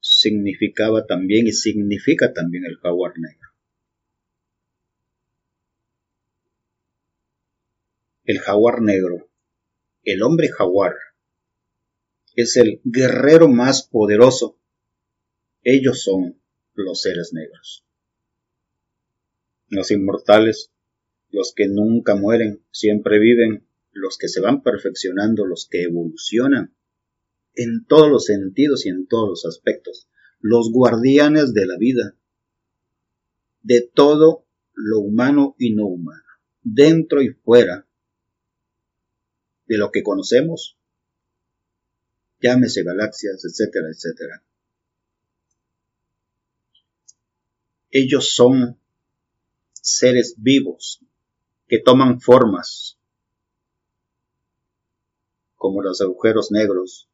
significaba 0.00 1.06
también 1.06 1.48
y 1.48 1.52
significa 1.52 2.32
también 2.32 2.64
el 2.66 2.76
jaguar 2.76 3.14
negro. 3.18 3.48
El 8.24 8.38
jaguar 8.38 8.80
negro, 8.80 9.28
el 10.04 10.22
hombre 10.22 10.48
jaguar, 10.48 10.94
es 12.36 12.56
el 12.58 12.80
guerrero 12.84 13.48
más 13.48 13.82
poderoso. 13.82 14.58
Ellos 15.62 16.02
son 16.02 16.40
los 16.74 17.00
seres 17.00 17.32
negros. 17.32 17.84
Los 19.68 19.90
inmortales, 19.90 20.70
los 21.30 21.52
que 21.54 21.66
nunca 21.66 22.14
mueren, 22.14 22.62
siempre 22.70 23.18
viven, 23.18 23.66
los 23.90 24.18
que 24.18 24.28
se 24.28 24.40
van 24.40 24.62
perfeccionando, 24.62 25.46
los 25.46 25.66
que 25.68 25.82
evolucionan 25.82 26.76
en 27.54 27.86
todos 27.86 28.10
los 28.10 28.26
sentidos 28.26 28.84
y 28.84 28.90
en 28.90 29.06
todos 29.06 29.30
los 29.30 29.46
aspectos, 29.46 30.08
los 30.38 30.70
guardianes 30.70 31.54
de 31.54 31.66
la 31.66 31.78
vida, 31.78 32.14
de 33.62 33.80
todo 33.80 34.46
lo 34.74 35.00
humano 35.00 35.56
y 35.58 35.74
no 35.74 35.86
humano, 35.86 36.22
dentro 36.62 37.22
y 37.22 37.30
fuera 37.30 37.88
de 39.66 39.78
lo 39.78 39.90
que 39.90 40.02
conocemos 40.02 40.75
llámese 42.40 42.82
galaxias, 42.82 43.44
etcétera, 43.44 43.88
etcétera. 43.90 44.42
Ellos 47.90 48.34
son 48.34 48.78
seres 49.72 50.34
vivos 50.38 51.00
que 51.66 51.80
toman 51.80 52.20
formas 52.20 52.98
como 55.54 55.82
los 55.82 56.00
agujeros 56.00 56.50
negros, 56.50 57.08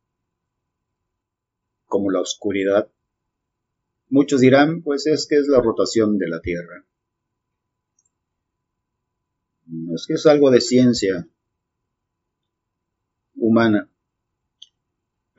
como 1.87 2.11
la 2.11 2.21
oscuridad. 2.21 2.91
Muchos 4.09 4.41
dirán, 4.41 4.83
pues 4.83 5.07
es 5.07 5.27
que 5.27 5.37
es 5.37 5.47
la 5.47 5.61
rotación 5.61 6.19
de 6.19 6.29
la 6.29 6.41
Tierra. 6.41 6.85
Es 9.95 10.07
que 10.07 10.15
es 10.15 10.27
algo 10.27 10.51
de 10.51 10.61
ciencia 10.61 11.27
humana 13.37 13.92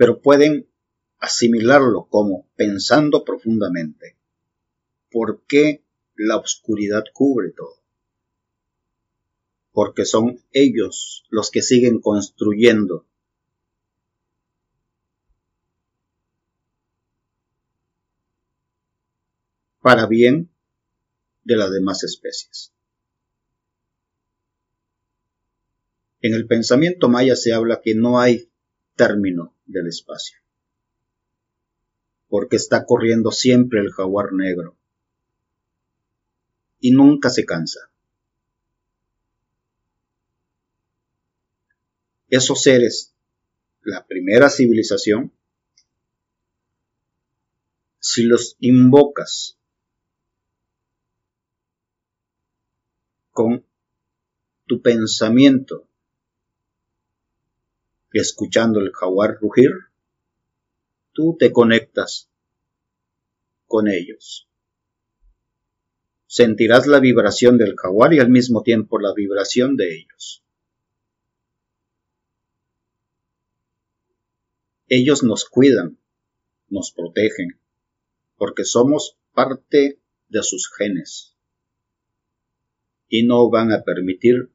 pero 0.03 0.19
pueden 0.21 0.67
asimilarlo 1.19 2.09
como 2.09 2.49
pensando 2.57 3.23
profundamente. 3.23 4.17
¿Por 5.09 5.45
qué 5.47 5.85
la 6.17 6.35
oscuridad 6.35 7.05
cubre 7.13 7.51
todo? 7.51 7.77
Porque 9.71 10.03
son 10.03 10.43
ellos 10.51 11.23
los 11.29 11.49
que 11.51 11.61
siguen 11.61 12.01
construyendo 12.01 13.05
para 19.79 20.05
bien 20.05 20.49
de 21.45 21.55
las 21.55 21.71
demás 21.71 22.03
especies. 22.03 22.73
En 26.19 26.33
el 26.33 26.45
pensamiento 26.45 27.07
maya 27.07 27.37
se 27.37 27.53
habla 27.53 27.79
que 27.81 27.95
no 27.95 28.19
hay 28.19 28.49
término 28.95 29.55
del 29.65 29.87
espacio. 29.87 30.37
Porque 32.27 32.55
está 32.55 32.85
corriendo 32.85 33.31
siempre 33.31 33.79
el 33.79 33.91
jaguar 33.91 34.33
negro. 34.33 34.75
Y 36.79 36.91
nunca 36.91 37.29
se 37.29 37.45
cansa. 37.45 37.89
Esos 42.29 42.61
seres, 42.63 43.13
la 43.83 44.05
primera 44.05 44.49
civilización, 44.49 45.31
si 47.99 48.23
los 48.23 48.57
invocas 48.59 49.57
con 53.31 53.65
tu 54.65 54.81
pensamiento 54.81 55.87
escuchando 58.19 58.79
el 58.79 58.91
jaguar 58.91 59.37
rugir, 59.39 59.71
tú 61.13 61.35
te 61.37 61.51
conectas 61.51 62.29
con 63.65 63.87
ellos. 63.87 64.47
Sentirás 66.27 66.87
la 66.87 66.99
vibración 66.99 67.57
del 67.57 67.75
jaguar 67.75 68.13
y 68.13 68.19
al 68.19 68.29
mismo 68.29 68.63
tiempo 68.63 68.99
la 68.99 69.13
vibración 69.13 69.75
de 69.75 69.95
ellos. 69.95 70.43
Ellos 74.87 75.23
nos 75.23 75.45
cuidan, 75.45 75.97
nos 76.69 76.91
protegen, 76.91 77.59
porque 78.37 78.63
somos 78.63 79.17
parte 79.33 79.99
de 80.29 80.43
sus 80.43 80.71
genes 80.71 81.35
y 83.07 83.23
no 83.23 83.49
van 83.49 83.71
a 83.71 83.83
permitir 83.83 84.51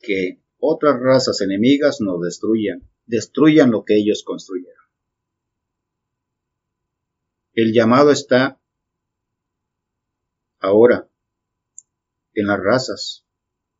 que 0.00 0.40
otras 0.66 1.00
razas 1.00 1.40
enemigas 1.40 2.00
nos 2.00 2.20
destruyan, 2.22 2.88
destruyan 3.06 3.70
lo 3.70 3.84
que 3.84 3.96
ellos 3.96 4.22
construyeron. 4.24 4.84
El 7.52 7.72
llamado 7.72 8.10
está 8.10 8.60
ahora 10.58 11.08
en 12.34 12.46
las 12.46 12.58
razas 12.58 13.26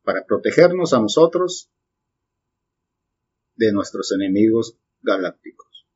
para 0.03 0.25
protegernos 0.25 0.93
a 0.93 0.99
nosotros 0.99 1.71
de 3.55 3.71
nuestros 3.73 4.11
enemigos 4.11 4.77
galácticos, 5.01 5.87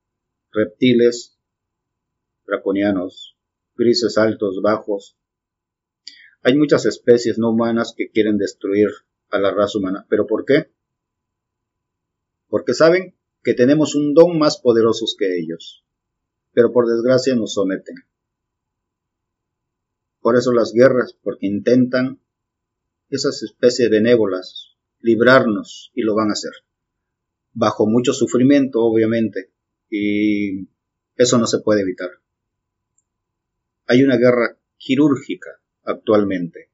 reptiles, 0.51 1.37
draconianos, 2.45 3.37
grises 3.75 4.17
altos, 4.17 4.61
bajos. 4.61 5.17
Hay 6.41 6.57
muchas 6.57 6.85
especies 6.85 7.37
no 7.37 7.51
humanas 7.51 7.93
que 7.95 8.09
quieren 8.09 8.37
destruir 8.37 8.89
a 9.29 9.39
la 9.39 9.51
raza 9.51 9.77
humana. 9.77 10.05
¿Pero 10.09 10.25
por 10.27 10.45
qué? 10.45 10.71
Porque 12.49 12.73
saben 12.73 13.15
que 13.43 13.53
tenemos 13.53 13.95
un 13.95 14.13
don 14.13 14.37
más 14.37 14.57
poderoso 14.57 15.05
que 15.17 15.39
ellos, 15.39 15.85
pero 16.51 16.73
por 16.73 16.87
desgracia 16.87 17.35
nos 17.35 17.53
someten. 17.53 17.95
Por 20.19 20.35
eso 20.35 20.51
las 20.51 20.73
guerras, 20.73 21.17
porque 21.23 21.47
intentan 21.47 22.19
esas 23.09 23.41
especies 23.43 23.89
benévolas 23.89 24.75
librarnos 24.99 25.91
y 25.95 26.01
lo 26.01 26.15
van 26.15 26.29
a 26.29 26.33
hacer. 26.33 26.51
Bajo 27.53 27.87
mucho 27.87 28.13
sufrimiento, 28.13 28.81
obviamente, 28.81 29.51
y 29.89 30.67
eso 31.15 31.37
no 31.37 31.47
se 31.47 31.59
puede 31.59 31.81
evitar. 31.81 32.09
Hay 33.87 34.03
una 34.03 34.17
guerra 34.17 34.57
quirúrgica 34.77 35.61
actualmente 35.83 36.69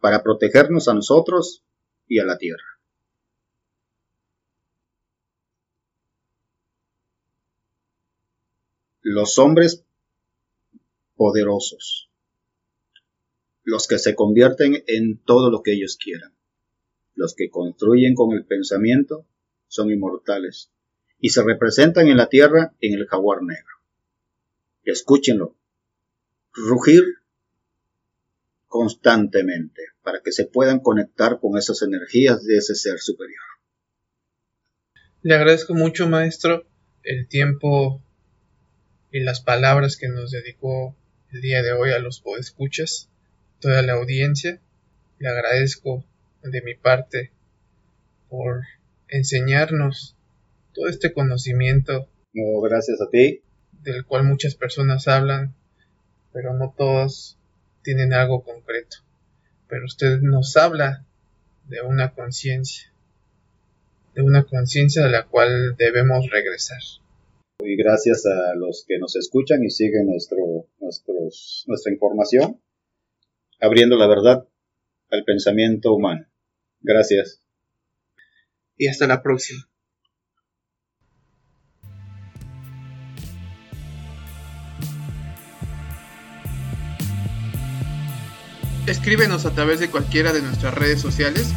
para 0.00 0.22
protegernos 0.22 0.88
a 0.88 0.94
nosotros 0.94 1.64
y 2.06 2.20
a 2.20 2.24
la 2.24 2.38
tierra. 2.38 2.77
Los 9.08 9.38
hombres 9.38 9.84
poderosos, 11.16 12.10
los 13.64 13.86
que 13.86 13.98
se 13.98 14.14
convierten 14.14 14.84
en 14.86 15.18
todo 15.18 15.50
lo 15.50 15.62
que 15.62 15.72
ellos 15.72 15.96
quieran, 15.96 16.34
los 17.14 17.34
que 17.34 17.48
construyen 17.48 18.14
con 18.14 18.32
el 18.32 18.44
pensamiento, 18.44 19.24
son 19.66 19.90
inmortales 19.90 20.70
y 21.20 21.30
se 21.30 21.42
representan 21.42 22.08
en 22.08 22.18
la 22.18 22.28
tierra 22.28 22.74
en 22.80 22.94
el 22.94 23.06
jaguar 23.06 23.42
negro. 23.42 23.76
Escúchenlo, 24.84 25.56
rugir 26.52 27.02
constantemente 28.66 29.82
para 30.02 30.20
que 30.20 30.32
se 30.32 30.44
puedan 30.44 30.80
conectar 30.80 31.40
con 31.40 31.56
esas 31.56 31.80
energías 31.80 32.44
de 32.44 32.58
ese 32.58 32.74
ser 32.74 32.98
superior. 32.98 33.42
Le 35.22 35.34
agradezco 35.34 35.74
mucho, 35.74 36.08
maestro, 36.08 36.66
el 37.02 37.26
tiempo 37.26 38.02
y 39.10 39.20
las 39.20 39.40
palabras 39.40 39.96
que 39.96 40.08
nos 40.08 40.30
dedicó 40.30 40.94
el 41.32 41.40
día 41.40 41.62
de 41.62 41.72
hoy 41.72 41.90
a 41.90 41.98
los 41.98 42.20
podescuchas, 42.20 43.08
toda 43.60 43.82
la 43.82 43.94
audiencia. 43.94 44.60
Le 45.18 45.28
agradezco 45.28 46.04
de 46.42 46.62
mi 46.62 46.74
parte 46.74 47.32
por 48.28 48.62
enseñarnos 49.08 50.16
todo 50.72 50.88
este 50.88 51.12
conocimiento. 51.12 52.08
gracias 52.32 53.00
a 53.00 53.08
ti. 53.10 53.42
Del 53.82 54.04
cual 54.04 54.24
muchas 54.24 54.54
personas 54.54 55.06
hablan, 55.08 55.54
pero 56.32 56.52
no 56.52 56.74
todos 56.76 57.38
tienen 57.82 58.12
algo 58.12 58.42
concreto. 58.42 58.98
Pero 59.68 59.86
usted 59.86 60.18
nos 60.20 60.56
habla 60.56 61.04
de 61.68 61.80
una 61.82 62.12
conciencia, 62.12 62.92
de 64.14 64.22
una 64.22 64.44
conciencia 64.44 65.04
a 65.04 65.08
la 65.08 65.26
cual 65.26 65.76
debemos 65.76 66.28
regresar. 66.30 66.80
Y 67.60 67.76
gracias 67.76 68.24
a 68.24 68.54
los 68.54 68.84
que 68.86 68.98
nos 68.98 69.16
escuchan 69.16 69.64
y 69.64 69.70
siguen 69.70 70.06
nuestro, 70.06 70.68
nuestros, 70.78 71.64
nuestra 71.66 71.92
información, 71.92 72.62
abriendo 73.60 73.96
la 73.96 74.06
verdad 74.06 74.46
al 75.10 75.24
pensamiento 75.24 75.92
humano. 75.92 76.26
Gracias. 76.80 77.42
Y 78.76 78.86
hasta 78.86 79.08
la 79.08 79.22
próxima. 79.22 79.68
Escríbenos 88.86 89.46
a 89.46 89.54
través 89.54 89.80
de 89.80 89.90
cualquiera 89.90 90.32
de 90.32 90.42
nuestras 90.42 90.74
redes 90.74 91.00
sociales 91.00 91.52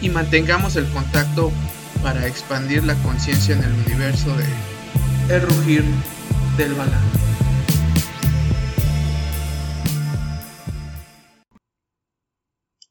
y 0.00 0.10
mantengamos 0.10 0.76
el 0.76 0.86
contacto 0.92 1.50
para 2.04 2.26
expandir 2.28 2.84
la 2.84 2.94
conciencia 3.02 3.56
en 3.56 3.64
el 3.64 3.72
universo 3.84 4.34
de 4.36 4.77
El 5.28 5.42
Rugir 5.42 5.84
del 6.56 6.72
Balán. 6.72 7.27